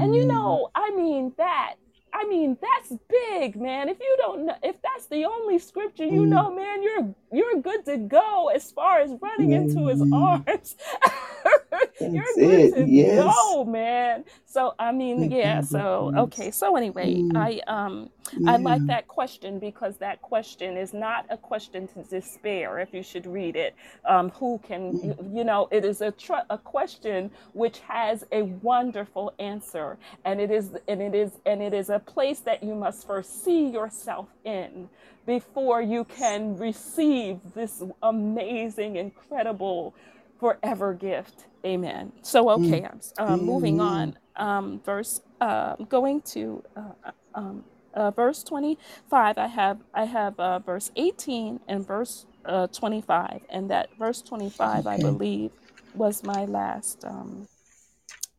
[0.00, 1.74] And you know, I mean that
[2.14, 3.88] I mean that's big, man.
[3.88, 7.62] If you don't know if that's the only scripture you Mm, know, man, you're you're
[7.62, 10.76] good to go as far as running into his arms.
[12.00, 12.74] That's you're good it.
[12.74, 13.14] to Yes.
[13.14, 14.24] go, man.
[14.46, 16.50] So I mean, yeah, so okay.
[16.50, 18.10] So anyway, Mm, I um
[18.44, 23.02] I like that question because that question is not a question to despair if you
[23.02, 23.76] should read it.
[24.04, 28.24] Um who can you, Mm, you know, it is a tr- a question which has
[28.32, 32.62] a wonderful answer and it is and it is and it is a place that
[32.62, 34.88] you must first see yourself in
[35.26, 39.94] before you can receive this amazing incredible
[40.38, 41.46] forever gift.
[41.64, 42.12] Amen.
[42.22, 44.18] So, okay, I'm uh, moving on.
[44.36, 47.64] Um, verse, uh, going to uh, uh, um,
[47.94, 49.38] uh, verse 25.
[49.38, 54.86] I have I have uh, verse 18 and verse uh, 25, and that verse 25,
[54.86, 55.52] I believe,
[55.94, 57.48] was my last, um,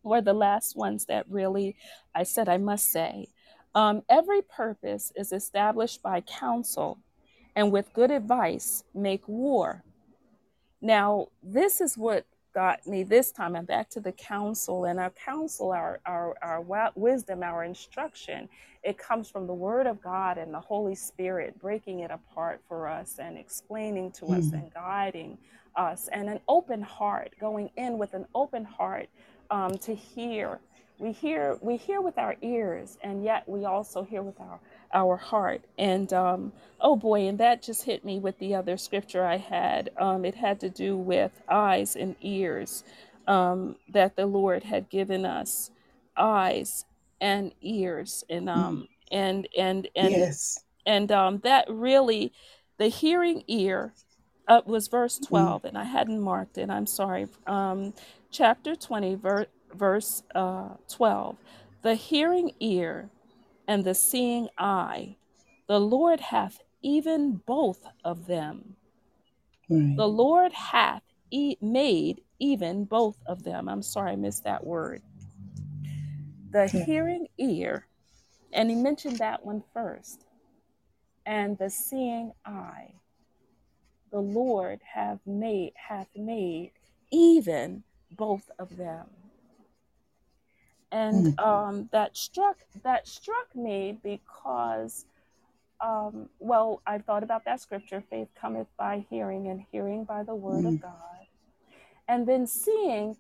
[0.03, 1.75] or the last ones that really
[2.15, 3.27] I said I must say.
[3.75, 6.99] Um, every purpose is established by counsel,
[7.55, 9.83] and with good advice, make war
[10.81, 13.55] now, this is what got me this time.
[13.55, 16.61] I'm back to the counsel, and our counsel, our, our, our
[16.95, 18.49] wisdom, our instruction,
[18.83, 22.87] it comes from the Word of God and the Holy Spirit breaking it apart for
[22.87, 25.37] us and explaining to us Mm, and guiding
[25.75, 29.09] us, and an open heart, going in with an open heart
[29.51, 30.59] um, to hear.
[30.99, 34.59] We hear, we hear with our ears, and yet we also hear with our
[34.93, 35.63] our heart.
[35.77, 39.89] And um, Oh boy, and that just hit me with the other scripture I had.
[39.97, 42.83] Um, it had to do with eyes and ears.
[43.27, 45.71] um, that the Lord had given us
[46.17, 46.85] eyes
[47.21, 48.67] and ears, and Mm.
[48.67, 50.63] um, and and and Yes.
[50.85, 52.31] and um, that really,
[52.77, 53.93] the hearing ear
[54.47, 55.27] uh, was verse Mm.
[55.27, 57.93] 12 and i hadn't marked it i'm sorry um,
[58.31, 61.37] chapter 20 ver- verse uh, 12
[61.83, 63.09] the hearing ear
[63.67, 65.15] and the seeing eye
[65.67, 68.75] the lord hath even both of them
[69.69, 69.95] Right.
[69.97, 75.01] the lord hath e- made even both of them i'm sorry i missed that word
[76.51, 76.85] the Yeah.
[76.85, 77.85] hearing ear
[78.53, 80.25] and he mentioned that one first
[81.25, 82.93] and the seeing eye
[84.11, 86.71] the Lord have made hath made
[87.11, 89.07] even both of them.
[90.91, 91.39] And Mm.
[91.39, 95.05] um, that struck that struck me because
[95.81, 100.35] um, well, I thought about that scripture, faith cometh by hearing, and hearing by the
[100.35, 100.81] word of Mm.
[100.81, 101.27] God.
[102.07, 103.17] And then seeing,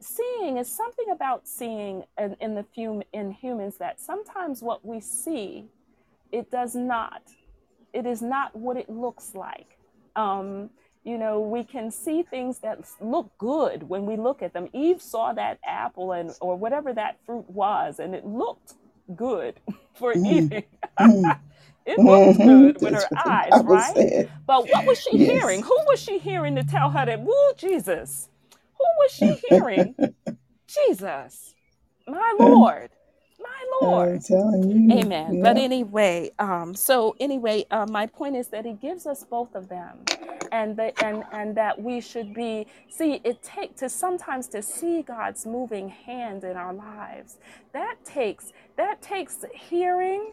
[0.00, 5.00] seeing is something about seeing in, in the few in humans that sometimes what we
[5.00, 5.66] see,
[6.32, 7.22] it does not
[7.92, 9.78] it is not what it looks like.
[10.16, 10.70] Um,
[11.04, 14.68] you know, we can see things that look good when we look at them.
[14.74, 18.74] Eve saw that apple and or whatever that fruit was, and it looked
[19.16, 19.60] good
[19.94, 20.24] for Mm.
[20.24, 20.64] eating.
[21.00, 21.36] Mm.
[21.86, 23.96] it looked hmm good with That's her eyes, right?
[23.96, 24.30] said.
[24.46, 25.62] But what was she hearing?
[25.62, 28.28] Who was she hearing to tell her that, woo, Jesus?
[28.78, 29.96] Who was she hearing?
[30.68, 31.54] Jesus,
[32.08, 32.90] my Lord,
[33.40, 34.12] my Lord.
[34.14, 34.78] I'm telling you.
[34.92, 35.38] Amen.
[35.42, 35.58] But Yeah.
[35.58, 40.10] anyway, um, so anyway, uh, my point is that he gives us both of them,
[40.52, 45.02] and the, and and that we should be see it take to sometimes to see
[45.02, 47.38] God's moving hand in our lives.
[47.74, 50.32] That takes that takes hearing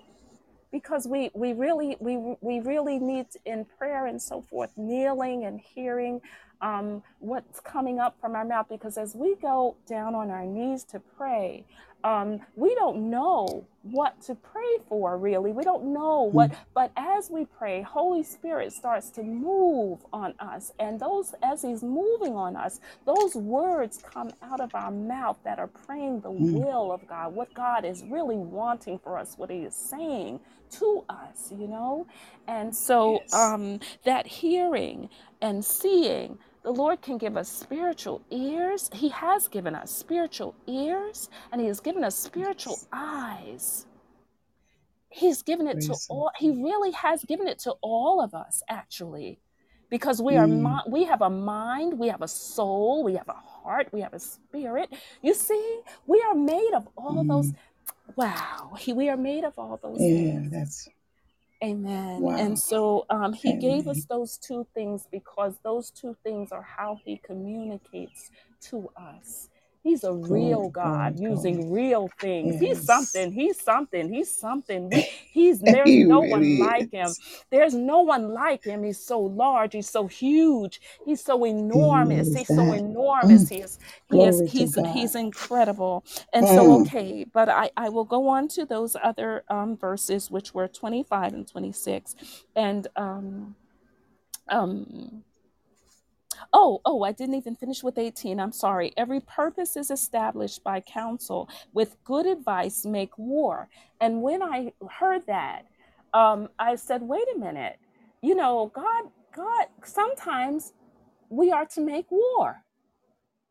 [0.71, 5.61] because we we really we we really need in prayer and so forth kneeling and
[5.75, 6.21] hearing
[6.61, 10.83] um, what's coming up from our mouth because as we go down on our knees
[10.85, 11.65] to pray
[12.03, 16.57] um, we don't know what to pray for really we don't know what Mm.
[16.75, 21.83] but as we pray holy spirit starts to move on us and those as he's
[21.83, 26.53] moving on us those words come out of our mouth that are praying the Mm.
[26.53, 30.39] will of god what god is really wanting for us what he is saying
[30.71, 32.07] to us, you know?
[32.47, 33.33] And so Yes.
[33.33, 35.09] um, that hearing
[35.41, 38.91] and seeing, the Lord can give us spiritual ears.
[38.93, 42.87] He has given us spiritual ears and He has given us spiritual Yes.
[42.91, 43.87] eyes.
[45.09, 49.39] He's given it to all, He really has given it to all of us, actually.
[49.89, 50.83] Because we are Mm.
[50.89, 54.19] we have a mind, we have a soul, we have a heart, we have a
[54.19, 54.91] spirit.
[55.23, 57.53] You see, we are made of all those.
[57.53, 57.55] Mm.
[58.17, 60.51] Wow, we are made of all those Yeah, things.
[60.51, 60.89] that's
[61.63, 62.21] Amen.
[62.21, 62.37] wow.
[62.37, 64.07] And so um, he gave us Amen.
[64.09, 68.31] those two things because those two things are how he communicates
[68.69, 69.49] to us.
[69.87, 72.59] He's a real God using real things.
[72.59, 73.31] He's something.
[73.31, 74.13] He's something.
[74.13, 74.91] He's something.
[74.91, 77.15] We he's there's He no one like him.
[77.51, 78.83] There's no one like him.
[78.83, 79.73] He's so large.
[79.73, 80.81] He's so huge.
[81.05, 82.33] He's so enormous.
[82.33, 83.45] He's so enormous.
[83.45, 83.49] Mm.
[83.49, 86.05] He is he is he's he's incredible.
[86.33, 86.77] And so Mm.
[86.77, 91.33] okay, but I I will go on to those other um verses which were 25
[91.33, 92.15] and 26.
[92.55, 93.55] And um
[94.49, 95.23] um
[96.53, 98.39] Oh, oh, I didn't even finish with 18.
[98.39, 98.93] I'm sorry.
[98.97, 101.49] Every purpose is established by counsel.
[101.73, 103.69] With good advice, make war.
[104.01, 105.63] And when I heard that,
[106.13, 107.77] um, I said, wait a minute.
[108.21, 110.73] You know, God, God, sometimes
[111.29, 112.63] we are to make war.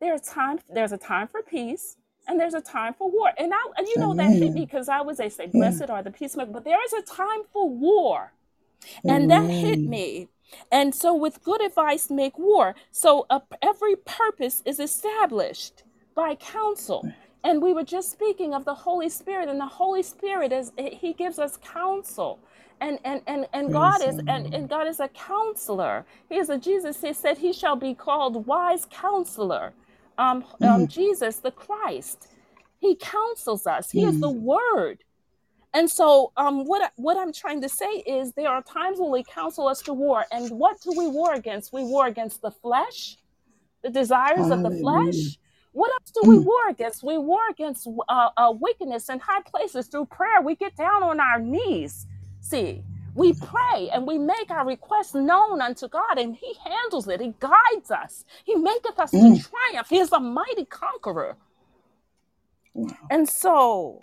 [0.01, 1.97] There's time, there's a time for peace
[2.28, 3.30] and there's a time for war.
[3.39, 6.03] And I, and you know, that hit me because I was, they say, blessed are
[6.03, 8.32] the peacemakers, but there is a time for war
[9.05, 10.28] and that hit me
[10.73, 12.75] and so with good advice make war.
[12.93, 15.85] So uh, every purpose is established
[16.15, 17.09] by counsel.
[17.45, 21.13] And we were just speaking of the holy spirit and the holy spirit is he
[21.13, 22.41] gives us counsel.
[22.81, 26.05] And and and, and god is and, and god is a counselor.
[26.29, 29.75] He is a jesus he said he shall be called wise counselor.
[30.19, 30.89] Um, um Mm.
[30.89, 32.29] jesus the christ.
[32.81, 33.91] He counsels us.
[33.93, 35.05] He is the word
[35.77, 39.11] and so, um, what I- what I'm trying to say is, there are times when
[39.16, 41.72] we counsel us to war, and what do we war against?
[41.79, 42.99] We war against the flesh,
[43.83, 44.85] the desires of the Hallelujah.
[44.85, 45.39] flesh.
[45.81, 46.45] What else do we Mm.
[46.53, 46.99] war against?
[47.12, 50.41] We war against uh, uh, wickedness in high places through prayer.
[50.41, 52.07] We get down on our knees.
[52.41, 52.83] See,
[53.14, 57.20] we pray and we make our requests known unto God, and He handles it.
[57.20, 58.24] He guides us.
[58.45, 59.39] He maketh us to Mm.
[59.51, 59.89] triumph.
[59.91, 61.37] He is a mighty conqueror.
[62.74, 62.97] Wow.
[63.11, 64.03] And so,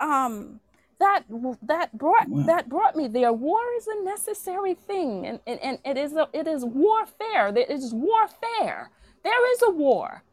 [0.00, 0.60] um
[1.04, 1.24] that
[1.62, 2.46] that brought Wow.
[2.46, 3.32] that brought me there.
[3.34, 7.52] War is a necessary thing and, and, and it is a, it is warfare.
[7.52, 8.90] There is warfare.
[9.24, 10.24] There is a war.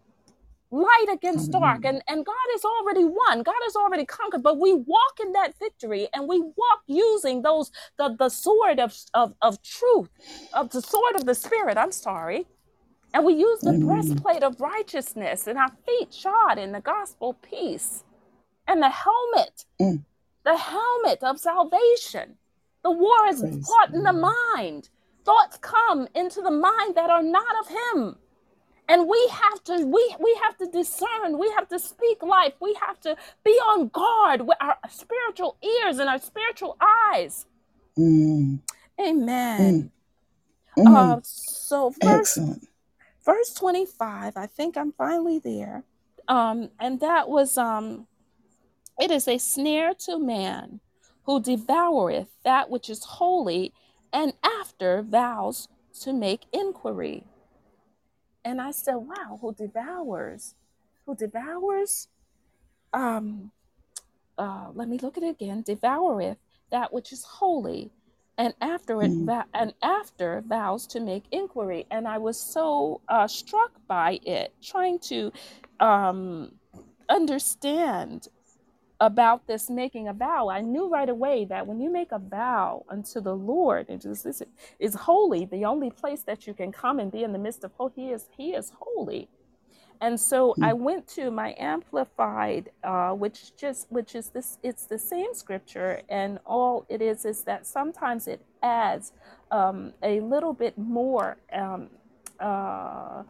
[0.71, 3.43] Light against dark and and god has already won.
[3.43, 7.71] God has already conquered but we walk in that victory and we walk using those
[7.97, 10.09] the the sword of of, of truth
[10.53, 11.77] of the sword of the spirit.
[11.77, 12.47] I'm sorry.
[13.13, 13.73] And we use the Amen.
[13.73, 18.03] breastplate of righteousness and our feet shod in the gospel peace
[18.67, 20.05] and the helmet Mm.
[20.43, 22.37] The helmet of salvation.
[22.83, 24.89] The war is Praise fought in the mind.
[25.23, 28.15] Thoughts come into the mind that are not of him.
[28.89, 31.37] And we have to we we have to discern.
[31.37, 32.53] We have to speak life.
[32.59, 37.45] We have to be on guard with our spiritual ears and our spiritual eyes.
[37.97, 38.59] Mm.
[38.99, 39.91] amen.
[40.77, 40.83] Mm.
[40.83, 41.17] Mm.
[41.17, 42.67] uh so verse Excellent.
[43.25, 45.83] verse 25 i think i'm finally there.
[46.27, 48.07] Um and that was um
[49.01, 50.79] it is a snare to man
[51.25, 53.73] who devoureth that which is holy
[54.13, 55.67] and after vows
[56.01, 57.25] to make inquiry.
[58.45, 60.55] And i said wow who devours
[61.05, 62.07] who devours
[62.93, 63.51] um
[64.37, 65.63] uh let me look at it again.
[65.63, 66.37] Devoureth
[66.71, 67.91] that which is holy
[68.37, 69.45] and after it Mm.
[69.53, 71.85] and after vows to make inquiry.
[71.91, 75.31] And i was so uh struck by it trying to
[75.79, 76.53] um
[77.09, 78.27] understand
[79.01, 82.85] about this making a vow i knew right away that when you make a vow
[82.89, 84.43] unto the lord and this is,
[84.79, 87.73] is holy the only place that you can come and be in the midst of
[87.79, 89.29] oh he is he is holy
[90.01, 90.75] and so I Mm.
[90.75, 94.59] went to my amplified, uh, which just which is this.
[94.63, 99.13] It's the same scripture, and all it is is that sometimes it adds
[99.51, 101.37] um, a little bit more.
[101.53, 101.89] Um,
[102.39, 103.23] uh,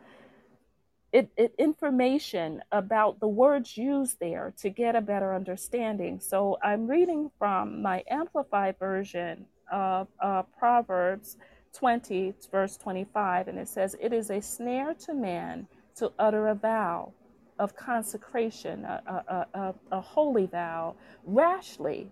[1.13, 6.19] it, it information about the words used there to get a better understanding.
[6.19, 11.37] So I'm reading from my amplified version of uh, Proverbs
[11.75, 16.55] 20, verse 25, and it says, "It is a snare to man to utter a
[16.55, 17.13] vow
[17.59, 20.95] of consecration, a, a, a, a holy vow,
[21.25, 22.11] rashly,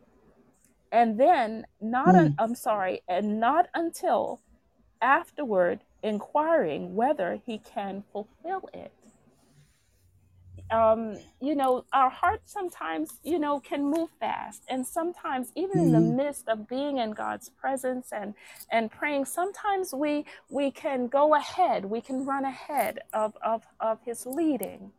[0.91, 2.15] and then not.
[2.15, 2.35] Un, Mm.
[2.39, 4.41] I'm sorry, and not until
[5.01, 8.93] afterward inquiring whether he can fulfill it."
[10.71, 15.91] um, you know, our hearts sometimes, you know, can move fast, and sometimes even in
[15.91, 16.15] the Mm.
[16.15, 18.35] midst of being in God's presence and
[18.71, 23.99] and praying, sometimes we we can go ahead, we can run ahead of of of
[24.05, 24.91] His leading,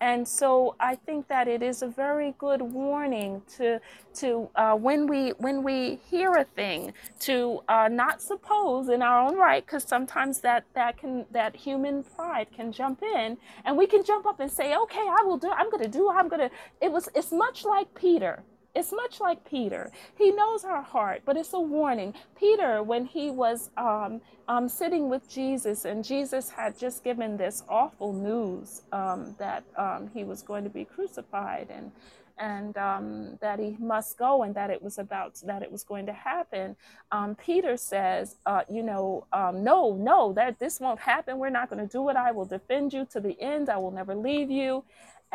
[0.00, 3.80] and so I think that it is a very good warning to
[4.14, 9.26] to uh, when we when we hear a thing to uh, not suppose in our
[9.26, 13.86] own right because sometimes that that can that human pride can jump in and we
[13.86, 16.48] can jump up and say okay I will do I'm going to do I'm going
[16.48, 18.42] to it was it's much like Peter.
[18.76, 19.90] It's much like Peter.
[20.18, 22.14] He knows our heart, but it's a warning.
[22.38, 27.64] Peter, when he was um, um, sitting with Jesus, and Jesus had just given this
[27.68, 31.92] awful news um, that um, he was going to be crucified and
[32.38, 36.06] and um, that he must go, and that it was about that it was going
[36.06, 36.76] to happen.
[37.12, 41.38] Um, Peter says, uh, "You know, no, no, that this won't happen.
[41.38, 42.16] We're not going to do it.
[42.16, 43.70] I will defend you to the end.
[43.70, 44.84] I will never leave you."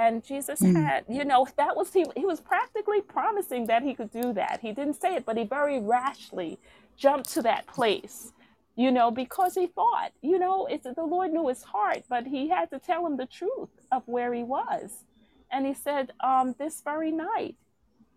[0.01, 0.75] And Jesus Mm.
[0.85, 2.05] had, you know, that was he.
[2.17, 4.61] He was practically promising that he could do that.
[4.61, 6.59] He didn't say it, but he very rashly
[6.97, 8.33] jumped to that place
[8.75, 12.49] you know, because he thought, you know, it's the Lord knew his heart, but he
[12.49, 15.05] had to tell him the truth of where he was.
[15.51, 17.57] And he said, um, this very night,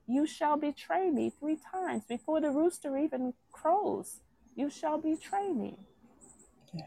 [0.09, 4.21] you shall betray me three times before the rooster even crows.
[4.57, 5.77] You shall betray me.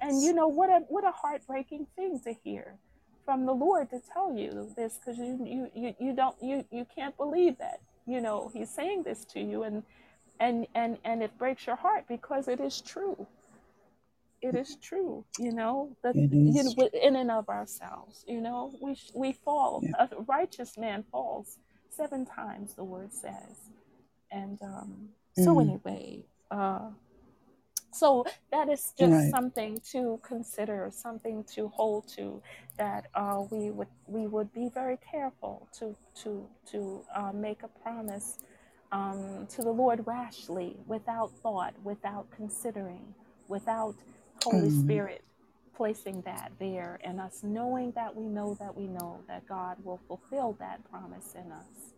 [0.02, 2.76] And you know what a what a heartbreaking thing to hear
[3.28, 6.88] from the Lord to tell you this because you, you you you don't you you
[6.96, 9.84] can't believe that you know He's saying this to you and
[10.42, 13.28] and and and it breaks your heart because it is true
[14.42, 16.74] it is true you know that you know
[17.04, 20.08] in and of ourselves you know we we fall Yeah.
[20.12, 21.60] a righteous man falls
[21.90, 23.72] seven times the word says
[24.32, 25.62] and um so Mm.
[25.62, 26.90] anyway uh
[27.92, 29.30] so that is just Right.
[29.30, 32.42] something to consider something to hold to
[32.78, 37.70] that uh, we would we would be very careful to to to uh, make a
[37.84, 38.40] promise
[38.92, 43.14] um, to the lord rashly without thought without considering
[43.50, 43.96] without
[44.44, 44.72] holy Mm.
[44.72, 45.24] spirit
[45.76, 50.00] placing that there and us knowing that we know that we know that god will
[50.08, 51.94] fulfill that promise in us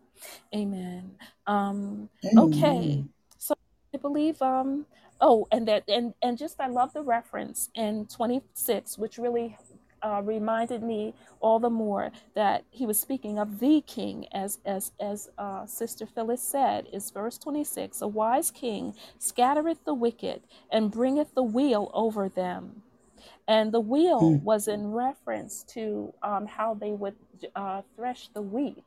[0.54, 1.10] amen
[1.46, 3.10] um okay Amen.
[3.38, 3.54] so
[3.94, 4.86] i believe um
[5.20, 9.56] oh and that and and just i love the reference in 26 which really
[10.02, 14.92] uh, reminded me all the more that he was speaking of the king as as
[15.00, 20.90] as uh, sister phyllis said is verse 26 a wise king scattereth the wicked and
[20.92, 22.82] bringeth the wheel over them
[23.48, 24.42] And the wheel Mm.
[24.42, 27.16] was in reference to um, how they would
[27.54, 28.84] uh, thresh the wheat.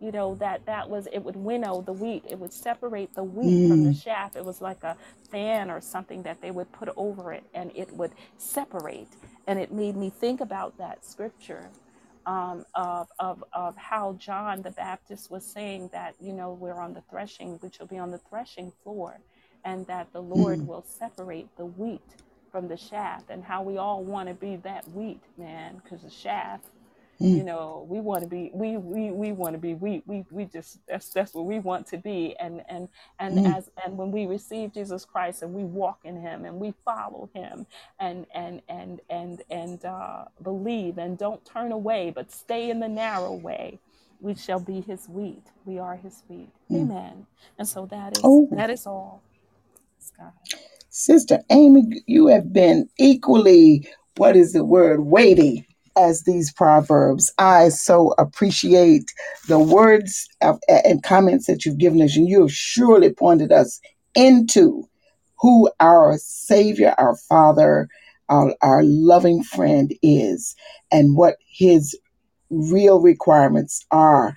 [0.00, 2.24] You know that that was it would winnow the wheat.
[2.28, 4.02] It would separate the wheat from the Mm.
[4.04, 4.36] chaff.
[4.36, 4.96] It was like a
[5.30, 9.16] fan or something that they would put over it, and it would separate.
[9.46, 11.70] And it made me think about that scripture
[12.26, 16.94] um, of, of, of how John the Baptist was saying that, you know, we're on
[16.94, 19.20] the threshing, we shall be on the threshing floor,
[19.64, 20.66] and that the Lord Mm.
[20.66, 22.16] will separate the wheat
[22.52, 26.10] from the chaff, and how we all want to be that wheat, man, because the
[26.10, 26.60] chaff
[27.32, 27.44] you Mm.
[27.44, 30.78] know we want to be we we, we want to be we, we we just
[30.88, 32.88] that's that's what we want to be and and
[33.20, 33.46] and Mm.
[33.46, 37.28] as and when we receive jesus christ and we walk in him and we follow
[37.34, 37.66] him
[38.00, 42.88] and and and and and uh, believe and don't turn away but stay in the
[42.88, 43.78] narrow way
[44.20, 46.90] we shall be his wheat we are his wheat Mm.
[46.90, 47.26] amen
[47.58, 49.22] and so that is Oh, that is all
[50.00, 50.34] Scott.
[50.90, 55.66] Sister Amy, you have been equally, what is the word, weighty
[55.96, 57.32] as these proverbs.
[57.38, 59.10] I so appreciate
[59.48, 63.80] the words of, and comments that you've given us, and you have surely pointed us
[64.14, 64.88] into
[65.38, 67.88] who our Savior, our Father,
[68.28, 70.54] our, our loving friend is,
[70.90, 71.98] and what his
[72.50, 74.34] real requirements are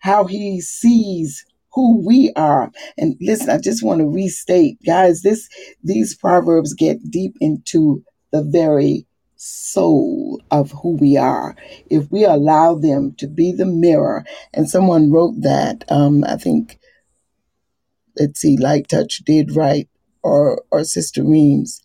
[0.00, 2.70] how he sees who we are.
[2.96, 5.48] And listen, I just want to restate, guys, this
[5.84, 8.02] these proverbs get deep into
[8.32, 9.06] the very
[9.38, 11.56] soul of who we are.
[11.88, 16.78] If we allow them to be the mirror, and someone wrote that, um, I think
[18.18, 19.88] let's see, Light Touch did write,
[20.22, 21.80] or or Sister Reams,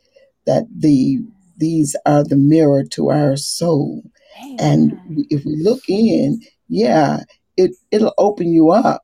[0.45, 1.20] that the
[1.58, 4.04] these are the mirror to our soul.
[4.60, 7.20] And amen if we look in, yeah,
[7.56, 9.03] it it'll open you up.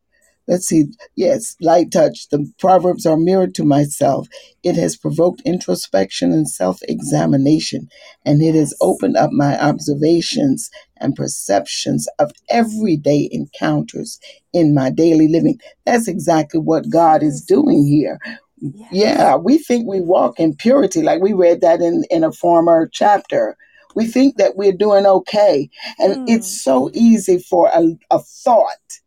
[0.50, 0.86] Let's see.
[1.16, 2.28] Yes, light touch.
[2.30, 4.28] The proverbs are mirrored to myself.
[4.64, 7.88] It has provoked introspection and self-examination,
[8.26, 14.20] and it has opened up my observations and perceptions of everyday encounters
[14.52, 15.60] in my daily living.
[15.86, 18.18] That's exactly what God is doing here.
[18.58, 22.32] yes Yeah, we think we walk in purity, like we read that in, in a
[22.32, 23.56] former chapter.
[23.94, 25.70] We think that we're doing okay.
[26.00, 26.64] And it's mm.
[26.64, 29.00] so easy for a, a thought,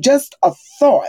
[0.00, 1.06] just a thought,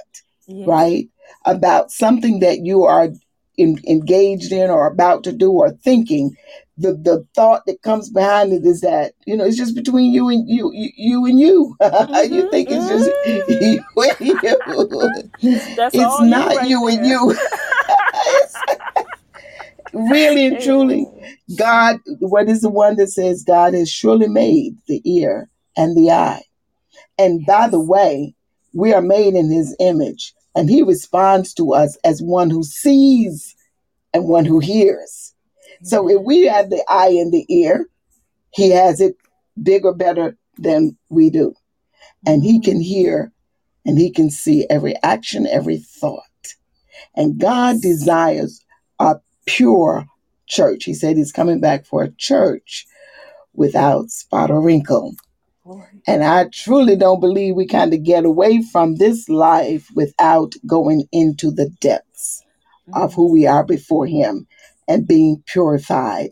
[0.48, 1.08] yeah right,
[1.46, 3.10] about something that you are
[3.58, 6.36] in, engaged in or about to do or thinking.
[6.76, 10.30] The, the thought that comes behind it is that you know it's just between you
[10.30, 11.78] and you you, you and you
[12.32, 13.52] you think it's just mm-hmm.
[13.64, 13.84] you
[14.20, 17.38] and you That's it's all you not right you and you
[19.94, 21.06] really and truly
[21.58, 26.12] God, what is the one that says God has surely made the ear and the
[26.12, 26.44] eye?
[27.18, 28.36] And by the way,
[28.74, 33.56] we are made in his image, and he responds to us as one who sees
[34.14, 35.34] and one who hears.
[35.84, 37.88] So if we have the eye and the ear,
[38.52, 39.16] he has it
[39.62, 41.54] bigger, better than we do.
[42.26, 43.32] And he can hear
[43.86, 46.24] and he can see every action, every thought.
[47.16, 48.64] And God desires
[49.00, 49.16] a
[49.46, 50.06] pure
[50.48, 50.86] church.
[50.86, 52.86] He said he's coming back for a church
[53.54, 55.16] without spot or wrinkle.
[56.06, 61.08] And I truly don't believe we kind of get away from this life without going
[61.12, 62.44] into the depths
[62.94, 64.46] of who we are before Him
[64.88, 66.32] and being purified.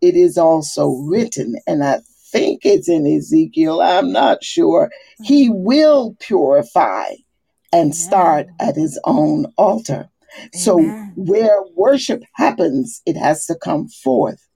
[0.00, 2.00] It is also written, and I
[2.32, 4.90] think it's in Ezekiel, I'm not sure.
[5.22, 7.12] He will purify
[7.72, 10.08] and start at His own altar.
[10.52, 11.12] So, Amen.
[11.14, 14.48] where worship happens, it has to come forth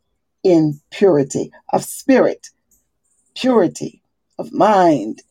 [0.43, 2.49] in purity of spirit,
[3.35, 4.03] purity
[4.39, 5.23] of mind,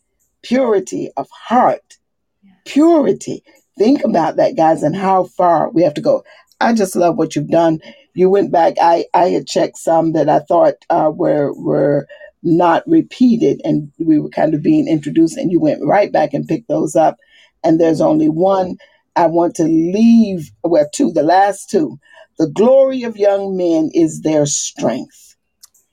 [0.42, 1.98] purity of heart,
[2.66, 3.44] purity.
[3.78, 6.24] Think about that, guys, and how far we have to go.
[6.62, 7.80] I just love what you've done.
[8.14, 8.76] You went back.
[8.82, 12.08] I, I had checked some that I thought uh, were were
[12.44, 16.48] not repeated, and we were kind of being introduced, and you went right back and
[16.48, 17.18] picked those up.
[17.64, 18.78] And there's only one
[19.16, 20.52] I want to leave.
[20.64, 22.00] Well, two, the last two.
[22.38, 25.36] The glory of young men is their strength.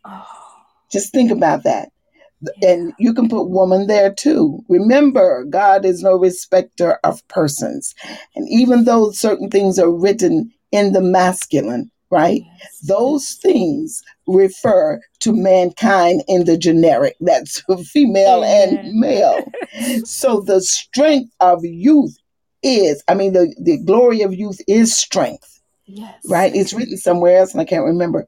[0.05, 0.25] Oh,
[0.91, 1.91] Just think about that.
[2.63, 4.65] And you can put woman there too.
[4.69, 7.95] Remember, God is no respecter of persons.
[8.35, 12.43] And even though certain things are written in the masculine, right?
[12.87, 17.17] Those things refer to mankind in the generic.
[17.21, 17.63] That's
[17.93, 19.45] female and male.
[20.05, 22.15] So the strength of youth
[22.63, 26.15] is, I mean, the, the glory of youth is strength, yes.
[26.29, 26.55] right?
[26.55, 28.27] It's written somewhere else and I can't remember.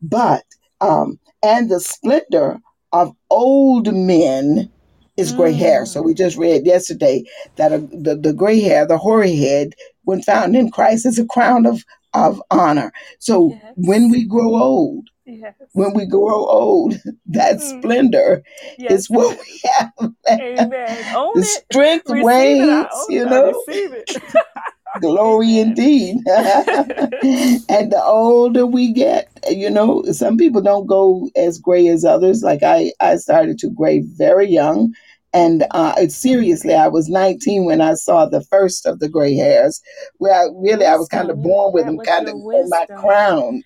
[0.00, 0.44] But,
[0.80, 2.60] um, and the splendor
[2.92, 4.70] of old men
[5.16, 5.86] is gray hair.
[5.86, 6.18] So we Mm.
[6.18, 7.24] just read yesterday
[7.56, 9.74] that uh, the, the gray hair, the hoary head,
[10.04, 11.84] when found in Christ, is a crown of,
[12.14, 12.92] of honor.
[13.18, 15.54] So when we grow old, Yes.
[15.72, 16.94] When we grow old,
[17.26, 17.60] that Mm.
[17.60, 18.42] splendor
[18.78, 20.12] Yes, is what we have.
[20.30, 21.04] Amen.
[21.14, 22.22] Own the strength it.
[22.24, 23.64] Wanes, you know.
[25.00, 26.16] Glory indeed.
[26.26, 32.42] and the older we get, you know, some people don't go as gray as others.
[32.42, 34.94] Like I, I started to gray very young.
[35.32, 39.82] And uh, seriously, I was 19 when I saw the first of the gray hairs.
[40.16, 43.62] Where I, really, I was kind of born with them, kind of on my crown.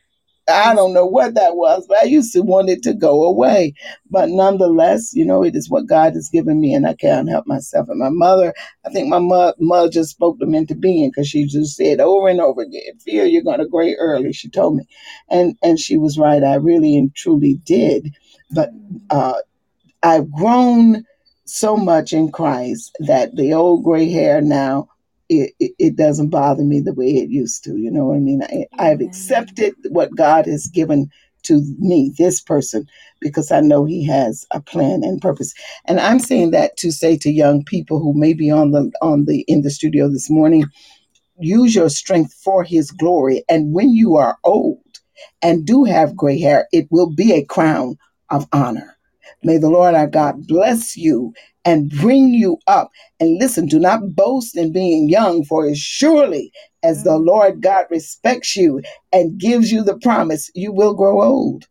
[0.51, 3.74] I don't know what that was, but I used to want it to go away.
[4.11, 7.46] But nonetheless, you know, it is what God has given me, and I can't help
[7.46, 7.88] myself.
[7.88, 11.46] And my mother, I think my mo- mother just spoke them into being because she
[11.46, 14.84] just said over and over again, "Fear you're going to gray early." She told me,
[15.28, 16.42] and and she was right.
[16.44, 18.14] I really and truly did.
[18.51, 18.70] But
[19.11, 19.40] uh,
[20.03, 21.05] I've grown
[21.46, 24.88] so much in Christ that the old gray hair now
[25.31, 27.78] it, it, it doesn't bother me the way it used to.
[27.78, 28.43] You know what I mean?
[28.45, 31.11] I, I've accepted what God has given
[31.45, 32.87] to me, this person,
[33.22, 35.55] because I know He has a plan and purpose.
[35.87, 39.26] And I'm saying that to say to young people who may be on the on
[39.26, 40.66] the in the studio this morning,
[41.41, 43.45] use your strength for his glory.
[43.49, 44.81] And when you are old
[45.43, 47.99] and do have gray hair, it will be a crown
[48.31, 48.99] of honor.
[49.43, 51.32] May the Lord our God bless you
[51.64, 52.91] and bring you up.
[53.18, 57.26] And listen, do not boast in being young, for as surely as the Mm.
[57.26, 58.80] Lord God respects you
[59.12, 61.66] and gives you the promise, you will grow old.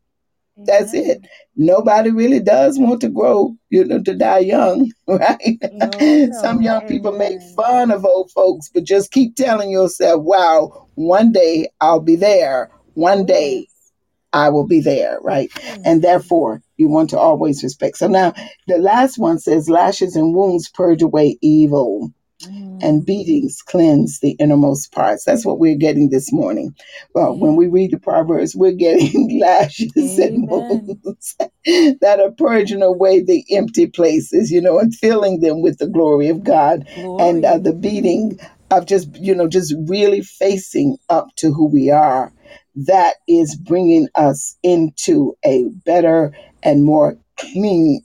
[0.65, 1.25] That's it.
[1.55, 5.57] Nobody really does want to grow, you know, to die young, right?
[5.71, 10.87] No, Some young people make fun of old folks, but just keep telling yourself, wow,
[10.95, 12.69] one day I'll be there.
[12.93, 13.68] One day yes.
[14.33, 15.49] I will be there, right?
[15.51, 15.81] Mm.
[15.85, 17.97] And therefore, you want to always respect.
[17.97, 18.33] So now
[18.67, 22.11] the last one says, lashes and wounds purge away evil
[22.81, 23.05] and Mm.
[23.05, 25.25] beatings cleanse the innermost parts.
[25.25, 26.73] That's what we're getting this morning.
[27.13, 33.21] Well, when we read the Proverbs, we're getting lashes and wounds that are purging away
[33.21, 37.57] the empty places, you know, and filling them with the glory of God and uh,
[37.57, 38.39] the beating
[38.71, 42.31] of just, you know, just really facing up to who we are.
[42.87, 48.01] That is bringing us into a better and more clean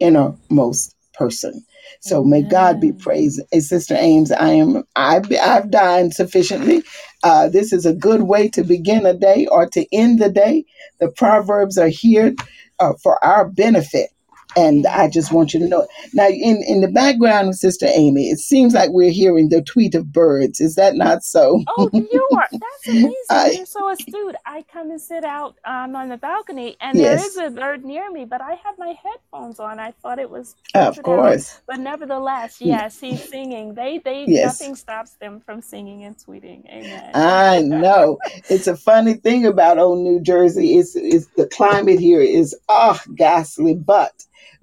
[0.00, 1.64] innermost person.
[2.00, 3.40] So may God be praised.
[3.52, 6.82] Hey, Sister Ames, I am I've I've dined sufficiently.
[7.22, 10.64] Uh, this is a good way to begin a day or to end the day.
[11.00, 12.34] The proverbs are here
[12.80, 14.10] uh, for our benefit.
[14.56, 15.86] And I just want you to know.
[16.14, 20.12] Now, in, in the background Sister Amy, it seems like we're hearing the tweet of
[20.12, 20.60] birds.
[20.60, 21.62] Is that not so?
[21.78, 22.48] Oh, you are.
[22.52, 23.14] That's amazing.
[23.30, 24.36] I, You're so astute.
[24.46, 28.10] I come and sit out um, on the balcony, and there is a bird near
[28.10, 29.78] me, but I have my headphones on.
[29.80, 31.16] I thought it was of filtered out.
[31.16, 31.60] course.
[31.66, 33.74] But nevertheless, yes, he's singing.
[33.74, 34.60] They, they, Yes.
[34.60, 36.66] nothing stops them from singing and tweeting.
[36.68, 37.10] Amen.
[37.14, 38.18] I know.
[38.48, 40.76] It's a funny thing about old New Jersey.
[40.76, 44.12] Is is the climate here is ah ghastly, but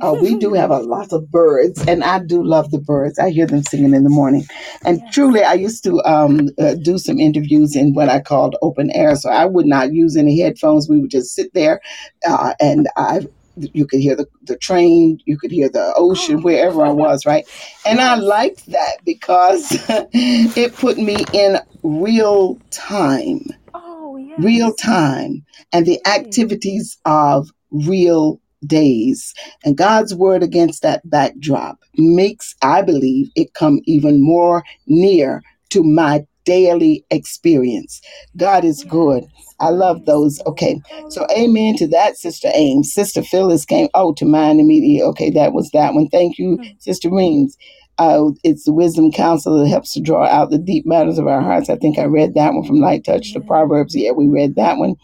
[0.01, 3.17] uh, we do have a lot of birds, and I do love the birds.
[3.17, 4.45] I hear them singing in the morning,
[4.84, 5.13] and yes.
[5.13, 9.15] truly, I used to um, uh, do some interviews in what I called open air.
[9.15, 10.89] So I would not use any headphones.
[10.89, 11.82] We would just sit there,
[12.28, 13.28] uh, and I.
[13.57, 17.26] You could hear the, the train, you could hear the ocean, Oh, wherever I was,
[17.26, 17.47] right?
[17.86, 18.23] And I yes.
[18.26, 24.76] liked that because it put me in real time, Oh, real yes.
[24.76, 26.17] time, and the Right.
[26.17, 29.34] activities of real days.
[29.66, 35.84] And God's word against that backdrop makes, I believe, it come even more near to
[35.84, 38.01] my daily experience.
[38.38, 39.26] God is good.
[39.59, 40.41] I love those.
[40.45, 40.82] Okay.
[41.09, 42.93] So amen to that, Sister Ames.
[42.93, 45.01] Sister Phyllis came oh to mind immediately.
[45.03, 46.09] Okay, that was that one.
[46.09, 46.82] Thank you, Mm.
[46.82, 47.57] Sister Reams.
[47.97, 51.41] Uh, it's the wisdom counsel that helps to draw out the deep matters of our
[51.41, 51.69] hearts.
[51.69, 53.95] I think I read that one from Light Touch to Proverbs.
[53.95, 54.95] Yeah, we read that one.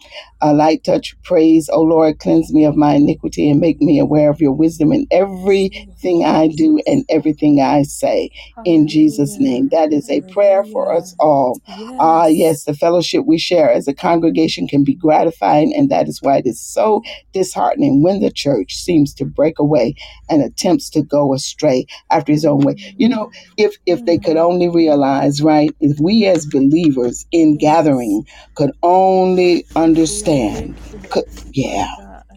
[0.42, 4.30] Uh, Light Touch, praise, O Lord, cleanse me of my iniquity and make me aware
[4.30, 8.30] of your wisdom in everything I do and everything I say.
[8.64, 9.68] In Jesus' name.
[9.70, 11.60] That is a prayer for us all.
[11.98, 12.38] Ah, Yes.
[12.38, 16.38] yes, the fellowship we share as a congregation can be gratifying, and that is why
[16.38, 19.94] it is so disheartening when the church seems to break away
[20.30, 22.76] and attempts to go astray after his own way.
[22.96, 28.24] You know, if if they could only realize, right, if we as believers in gathering
[28.56, 30.78] could only understand,
[31.10, 31.88] could, yeah,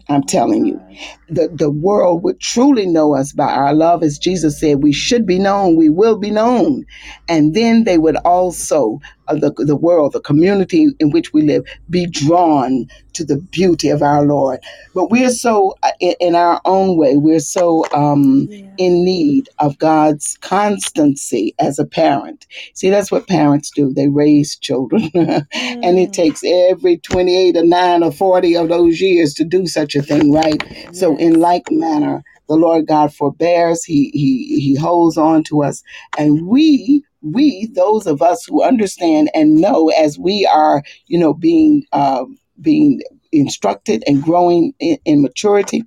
[0.08, 0.82] I'm telling you.
[1.28, 4.02] The, the world would truly know us by our love.
[4.02, 6.84] As Jesus said, we should be known, we will be known.
[7.28, 11.64] And then they would also, uh, the, the world, the community in which we live,
[11.90, 14.60] be drawn to the beauty of our Lord.
[14.94, 18.66] But we're so, uh, in, in our own way, we're so um, Yeah.
[18.78, 22.46] in need of God's constancy as a parent.
[22.74, 25.10] See, that's what parents do, they raise children.
[25.14, 26.12] and it Mm.
[26.12, 30.32] takes every 28 or 9 or 40 of those years to do such a thing,
[30.32, 30.62] right?
[30.92, 35.82] So in like manner, the Lord God forbears, He He He holds on to us.
[36.18, 41.34] And we, we, those of us who understand and know as we are, you know,
[41.34, 42.24] being uh,
[42.60, 43.02] being
[43.32, 45.84] instructed and growing in, in maturity,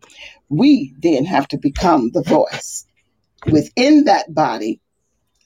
[0.50, 2.86] we then have to become the voice
[3.52, 4.80] within that body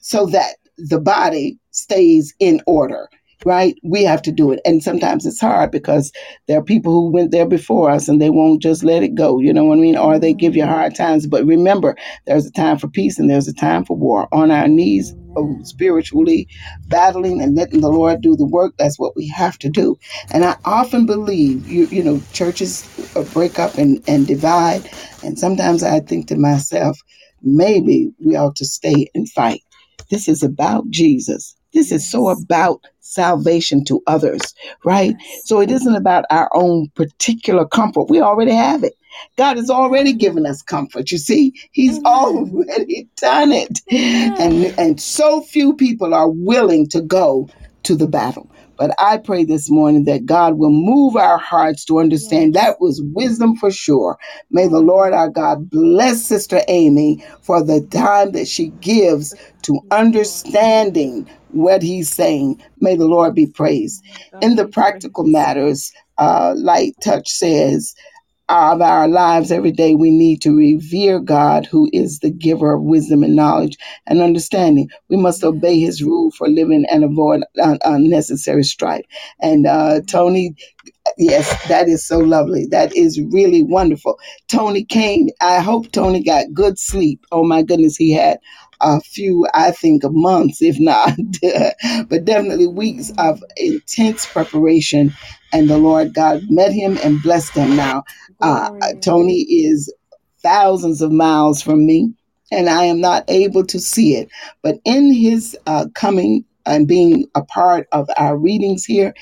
[0.00, 3.08] so that the body stays in order
[3.44, 3.74] right?
[3.82, 4.60] We have to do it.
[4.64, 6.12] And sometimes it's hard because
[6.46, 9.38] there are people who went there before us and they won't just let it go
[9.38, 9.96] you know what i mean?
[9.96, 11.26] Or they give you hard times.
[11.26, 14.68] But remember there's a time for peace and there's a time for war on our
[14.68, 16.46] knees oh, spiritually
[16.88, 18.74] battling and letting the lord do the work.
[18.78, 19.96] That's what we have to do.
[20.32, 22.86] And i often believe you you know churches
[23.16, 24.88] uh, break up and and divide.
[25.22, 26.98] And sometimes i think to myself
[27.42, 29.60] maybe we ought to stay and fight.
[30.10, 31.54] This is about Jesus.
[31.74, 32.42] This is so Yes.
[32.44, 34.54] about salvation to others,
[34.84, 35.16] right?
[35.18, 35.42] Yes.
[35.46, 38.10] So it isn't about our own particular comfort.
[38.10, 38.94] We already have it.
[39.38, 41.10] God has already given us comfort.
[41.12, 42.06] You see, He's Amen.
[42.06, 43.80] already done it.
[44.40, 47.50] And and so few people are willing to go
[47.84, 48.50] to the battle.
[48.78, 53.02] But I pray this morning that God will move our hearts to understand that was
[53.14, 54.18] wisdom for sure.
[54.50, 54.80] May the.
[54.80, 61.82] Lord our God bless Sister Amy for the time that she gives to understanding what
[61.82, 62.62] he's saying.
[62.80, 64.02] May the Lord be praised.
[64.40, 67.94] In the practical matters, uh, Light Touch says,
[68.48, 72.82] of our lives every day, we need to revere God, who is the giver of
[72.82, 74.90] wisdom and knowledge and understanding.
[75.10, 79.06] We must obey his rule for living and avoid un- unnecessary strife.
[79.40, 80.00] And uh.
[80.08, 80.56] Tony,
[81.18, 82.66] yes, that is so lovely.
[82.70, 84.18] That is really wonderful.
[84.48, 85.30] Tony came.
[85.40, 87.24] I hope Tony got good sleep.
[87.32, 88.38] Oh my goodness, he had
[88.80, 91.12] a few, I think, months, if not,
[92.08, 95.14] but definitely weeks of intense preparation.
[95.52, 97.76] And the Lord God met him and blessed him.
[97.76, 98.04] Now,
[98.40, 98.68] uh,
[99.02, 99.92] Tony is
[100.42, 102.12] thousands of miles from me,
[102.52, 104.28] and I am not able to see it.
[104.62, 109.14] But in his uh, coming and being a part of our readings here,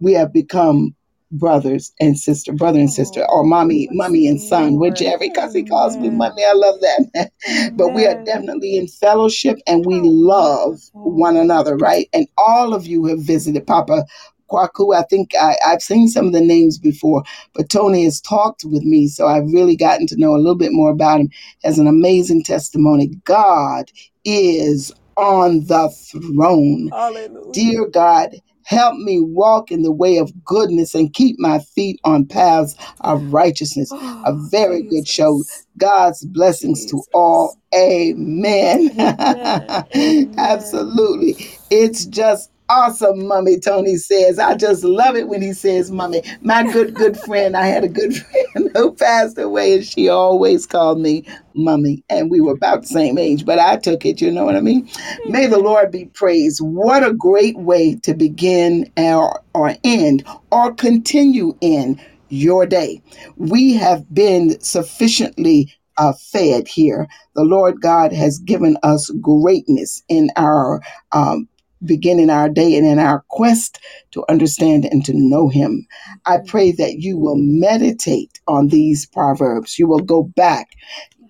[0.00, 0.94] we have become
[1.30, 5.64] brothers and sister, brother and sister, or Oh, mommy, mommy and son, whichever, because he
[5.64, 6.42] calls me mommy.
[6.44, 7.30] I love that.
[7.76, 12.08] but we are definitely in fellowship and we Oh, love one another, right?
[12.14, 14.04] And all of you have visited Papa
[14.50, 14.94] Kwaku.
[14.96, 17.22] I think I, I've seen some of the names before,
[17.54, 20.72] but Tony has talked with me, so I've really gotten to know a little bit
[20.72, 21.30] more about him.
[21.64, 23.08] Has an amazing testimony.
[23.24, 23.90] God
[24.24, 26.88] is on the throne.
[26.88, 27.52] Hallelujah.
[27.52, 32.26] Dear God, help me walk in the way of goodness and keep my feet on
[32.26, 33.90] paths of righteousness.
[33.92, 35.42] Ah, a Oh, very good show.
[35.78, 37.56] God's blessings to all.
[37.74, 38.90] Amen.
[38.98, 39.86] Amen.
[39.96, 40.34] Amen.
[40.38, 41.46] Absolutely.
[41.70, 44.38] It's just awesome, Mummy, Tony says.
[44.38, 46.22] I just love it when he says Mummy.
[46.42, 50.66] My good, good friend, I had a good friend who passed away, and she always
[50.66, 52.04] called me Mummy.
[52.10, 54.60] And we were about the same age, but I took it, you know what I
[54.60, 54.88] mean?
[55.26, 56.60] May the Lord be praised.
[56.60, 63.02] What a great way to begin or, or end or continue in your day.
[63.36, 67.08] We have been sufficiently uh, fed here.
[67.34, 70.80] The Lord God has given us greatness in our
[71.12, 71.48] um,
[71.84, 73.78] beginning our day and in our quest
[74.12, 75.86] to understand and to know Him.
[76.26, 79.78] I pray that you will meditate on these proverbs.
[79.78, 80.68] You will go back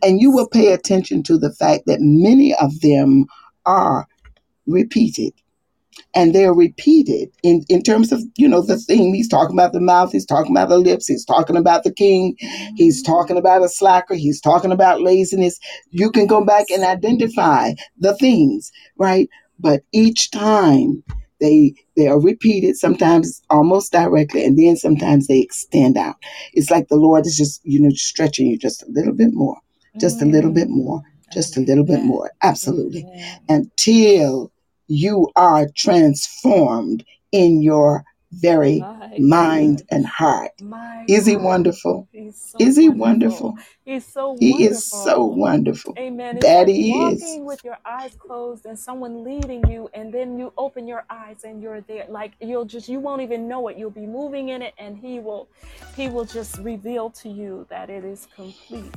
[0.02, 3.26] and you will pay attention to the fact that many of them
[3.66, 4.06] are
[4.66, 5.32] repeated.
[6.14, 9.14] And they're repeated in, in terms of you know the theme.
[9.14, 10.12] He's talking about the mouth.
[10.12, 11.06] He's talking about the lips.
[11.06, 12.36] He's talking about the king.
[12.76, 13.06] He's Mhm.
[13.06, 14.14] talking about a slacker.
[14.14, 15.58] He's talking about laziness.
[15.90, 19.28] You can go back and identify the themes right
[19.58, 21.02] but each time
[21.40, 26.16] they they are repeated sometimes almost directly and then sometimes they extend out.
[26.52, 29.56] It's like the lord is just you know stretching you just a little bit more
[29.98, 30.84] just a little bit mm-hmm.
[30.84, 31.02] more
[31.32, 32.30] just a little bit more.
[32.42, 33.02] Absolutely.
[33.02, 33.54] Mm-hmm.
[33.54, 34.52] Until
[34.86, 39.86] you are transformed in your very My mind God.
[39.90, 40.52] and heart.
[40.60, 41.38] My Is he God.
[41.38, 42.08] wonderful?
[42.12, 43.54] He's so Is he wonderful.
[43.54, 43.54] wonderful?
[43.84, 45.26] He's so He is so wonderful.
[45.26, 45.98] wonderful.
[45.98, 46.38] Amen.
[46.38, 47.22] It's That like he is.
[47.22, 51.44] walking with your eyes closed and someone leading you, and then you open your eyes
[51.44, 52.06] and you're there.
[52.08, 53.78] Like you'll just you won't even know it.
[53.78, 55.48] You'll be moving in it, and he will
[55.96, 58.94] he will just reveal to you that it is complete.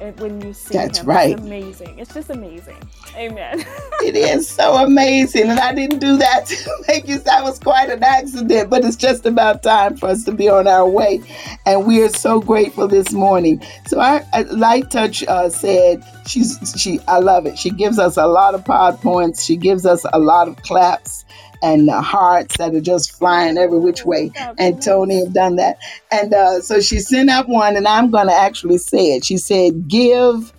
[0.00, 1.32] And when you see That's him, right.
[1.32, 1.98] it's amazing.
[1.98, 2.78] It's just amazing.
[3.16, 3.64] Amen.
[4.02, 5.50] It is so amazing.
[5.50, 8.96] And I didn't do that to make you that was quite an accident, but it's
[8.96, 11.20] just about time for us to be on our way.
[11.66, 13.62] And we are so grateful this morning.
[13.86, 17.58] So our uh, Light Touch uh, said she's she I love it.
[17.58, 19.44] She gives us a lot of pod points.
[19.44, 21.26] She gives us a lot of claps
[21.62, 24.32] and uh, hearts that are just flying every which way.
[24.58, 24.80] And.
[24.80, 25.78] Tony have done that.
[26.10, 29.24] And uh, so she sent out one, and I'm going to actually say it.
[29.24, 30.52] She said, "Give."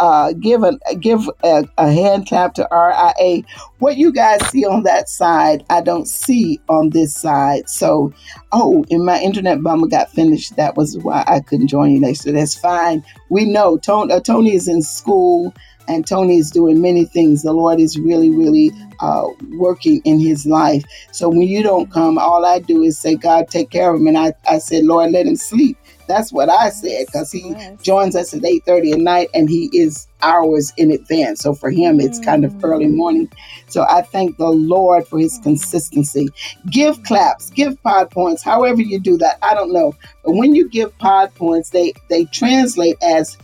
[0.00, 3.42] uh, give a give a, a hand clap to RIA.
[3.78, 7.68] What you guys see on that side, I don't see on this side.
[7.68, 8.12] So,
[8.52, 10.56] oh, and my internet bummer got finished.
[10.56, 12.22] That was why I couldn't join you next.
[12.22, 13.04] So that's fine.
[13.28, 15.54] We know Tony, uh, Tony is in school
[15.88, 17.42] and Tony is doing many things.
[17.42, 20.84] The Lord is really, really uh, working in his life.
[21.12, 24.08] So when you don't come, all I do is say, God, take care of him.
[24.08, 25.78] And I, I said, Lord, let him sleep.
[26.08, 27.82] That's what I said because he Yes.
[27.82, 32.00] joins us at 8.30 at night and he is hours in advance so for him
[32.00, 33.30] it's kind of early morning
[33.68, 36.28] so i thank the lord for his consistency
[36.70, 40.68] give claps give pod points however you do that i don't know but when you
[40.68, 43.36] give pod points they they translate as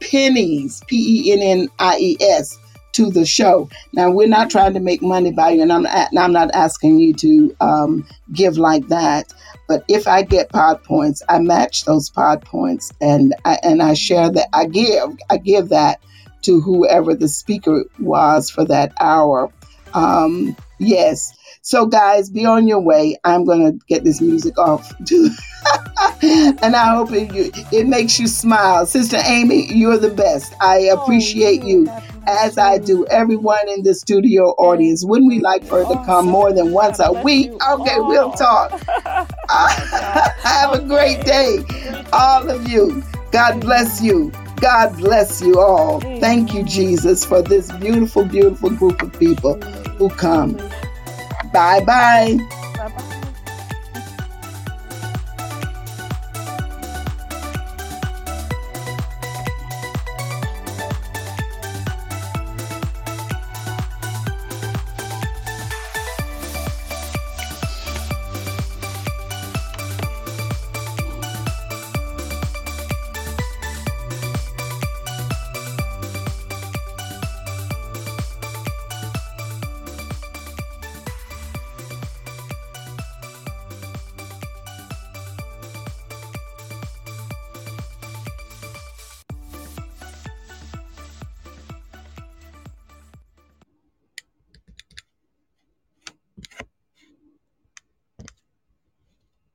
[0.00, 2.58] pennies p-e-n-n-i-e-s
[2.92, 6.18] to the show now we're not trying to make money by you and i'm, and
[6.18, 9.32] I'm not asking you to um, give like that
[9.68, 13.94] but if I get pod points, I match those pod points and I, and I
[13.94, 14.48] share that.
[14.52, 16.00] I give I give that
[16.42, 19.50] to whoever the speaker was for that hour.
[19.94, 21.32] Um, yes.
[21.62, 23.16] So guys, be on your way.
[23.24, 24.92] I'm gonna get this music off,
[26.22, 27.30] and I hope it
[27.72, 29.66] it makes you smile, Sister Amy.
[29.72, 30.54] You're the best.
[30.60, 31.88] I appreciate Oh, you
[32.26, 35.04] as I do everyone in the studio audience.
[35.04, 37.50] Wouldn't we like for her to come more than once a week?
[37.70, 38.80] Okay, we'll talk.
[39.48, 41.58] Ah, have a great day,
[42.12, 43.00] all of you.
[43.30, 44.32] God bless you.
[44.56, 46.00] God bless you all.
[46.00, 49.54] Thank you, Jesus, for this beautiful, beautiful group of people
[49.98, 50.54] who come.
[51.52, 52.38] Bye bye.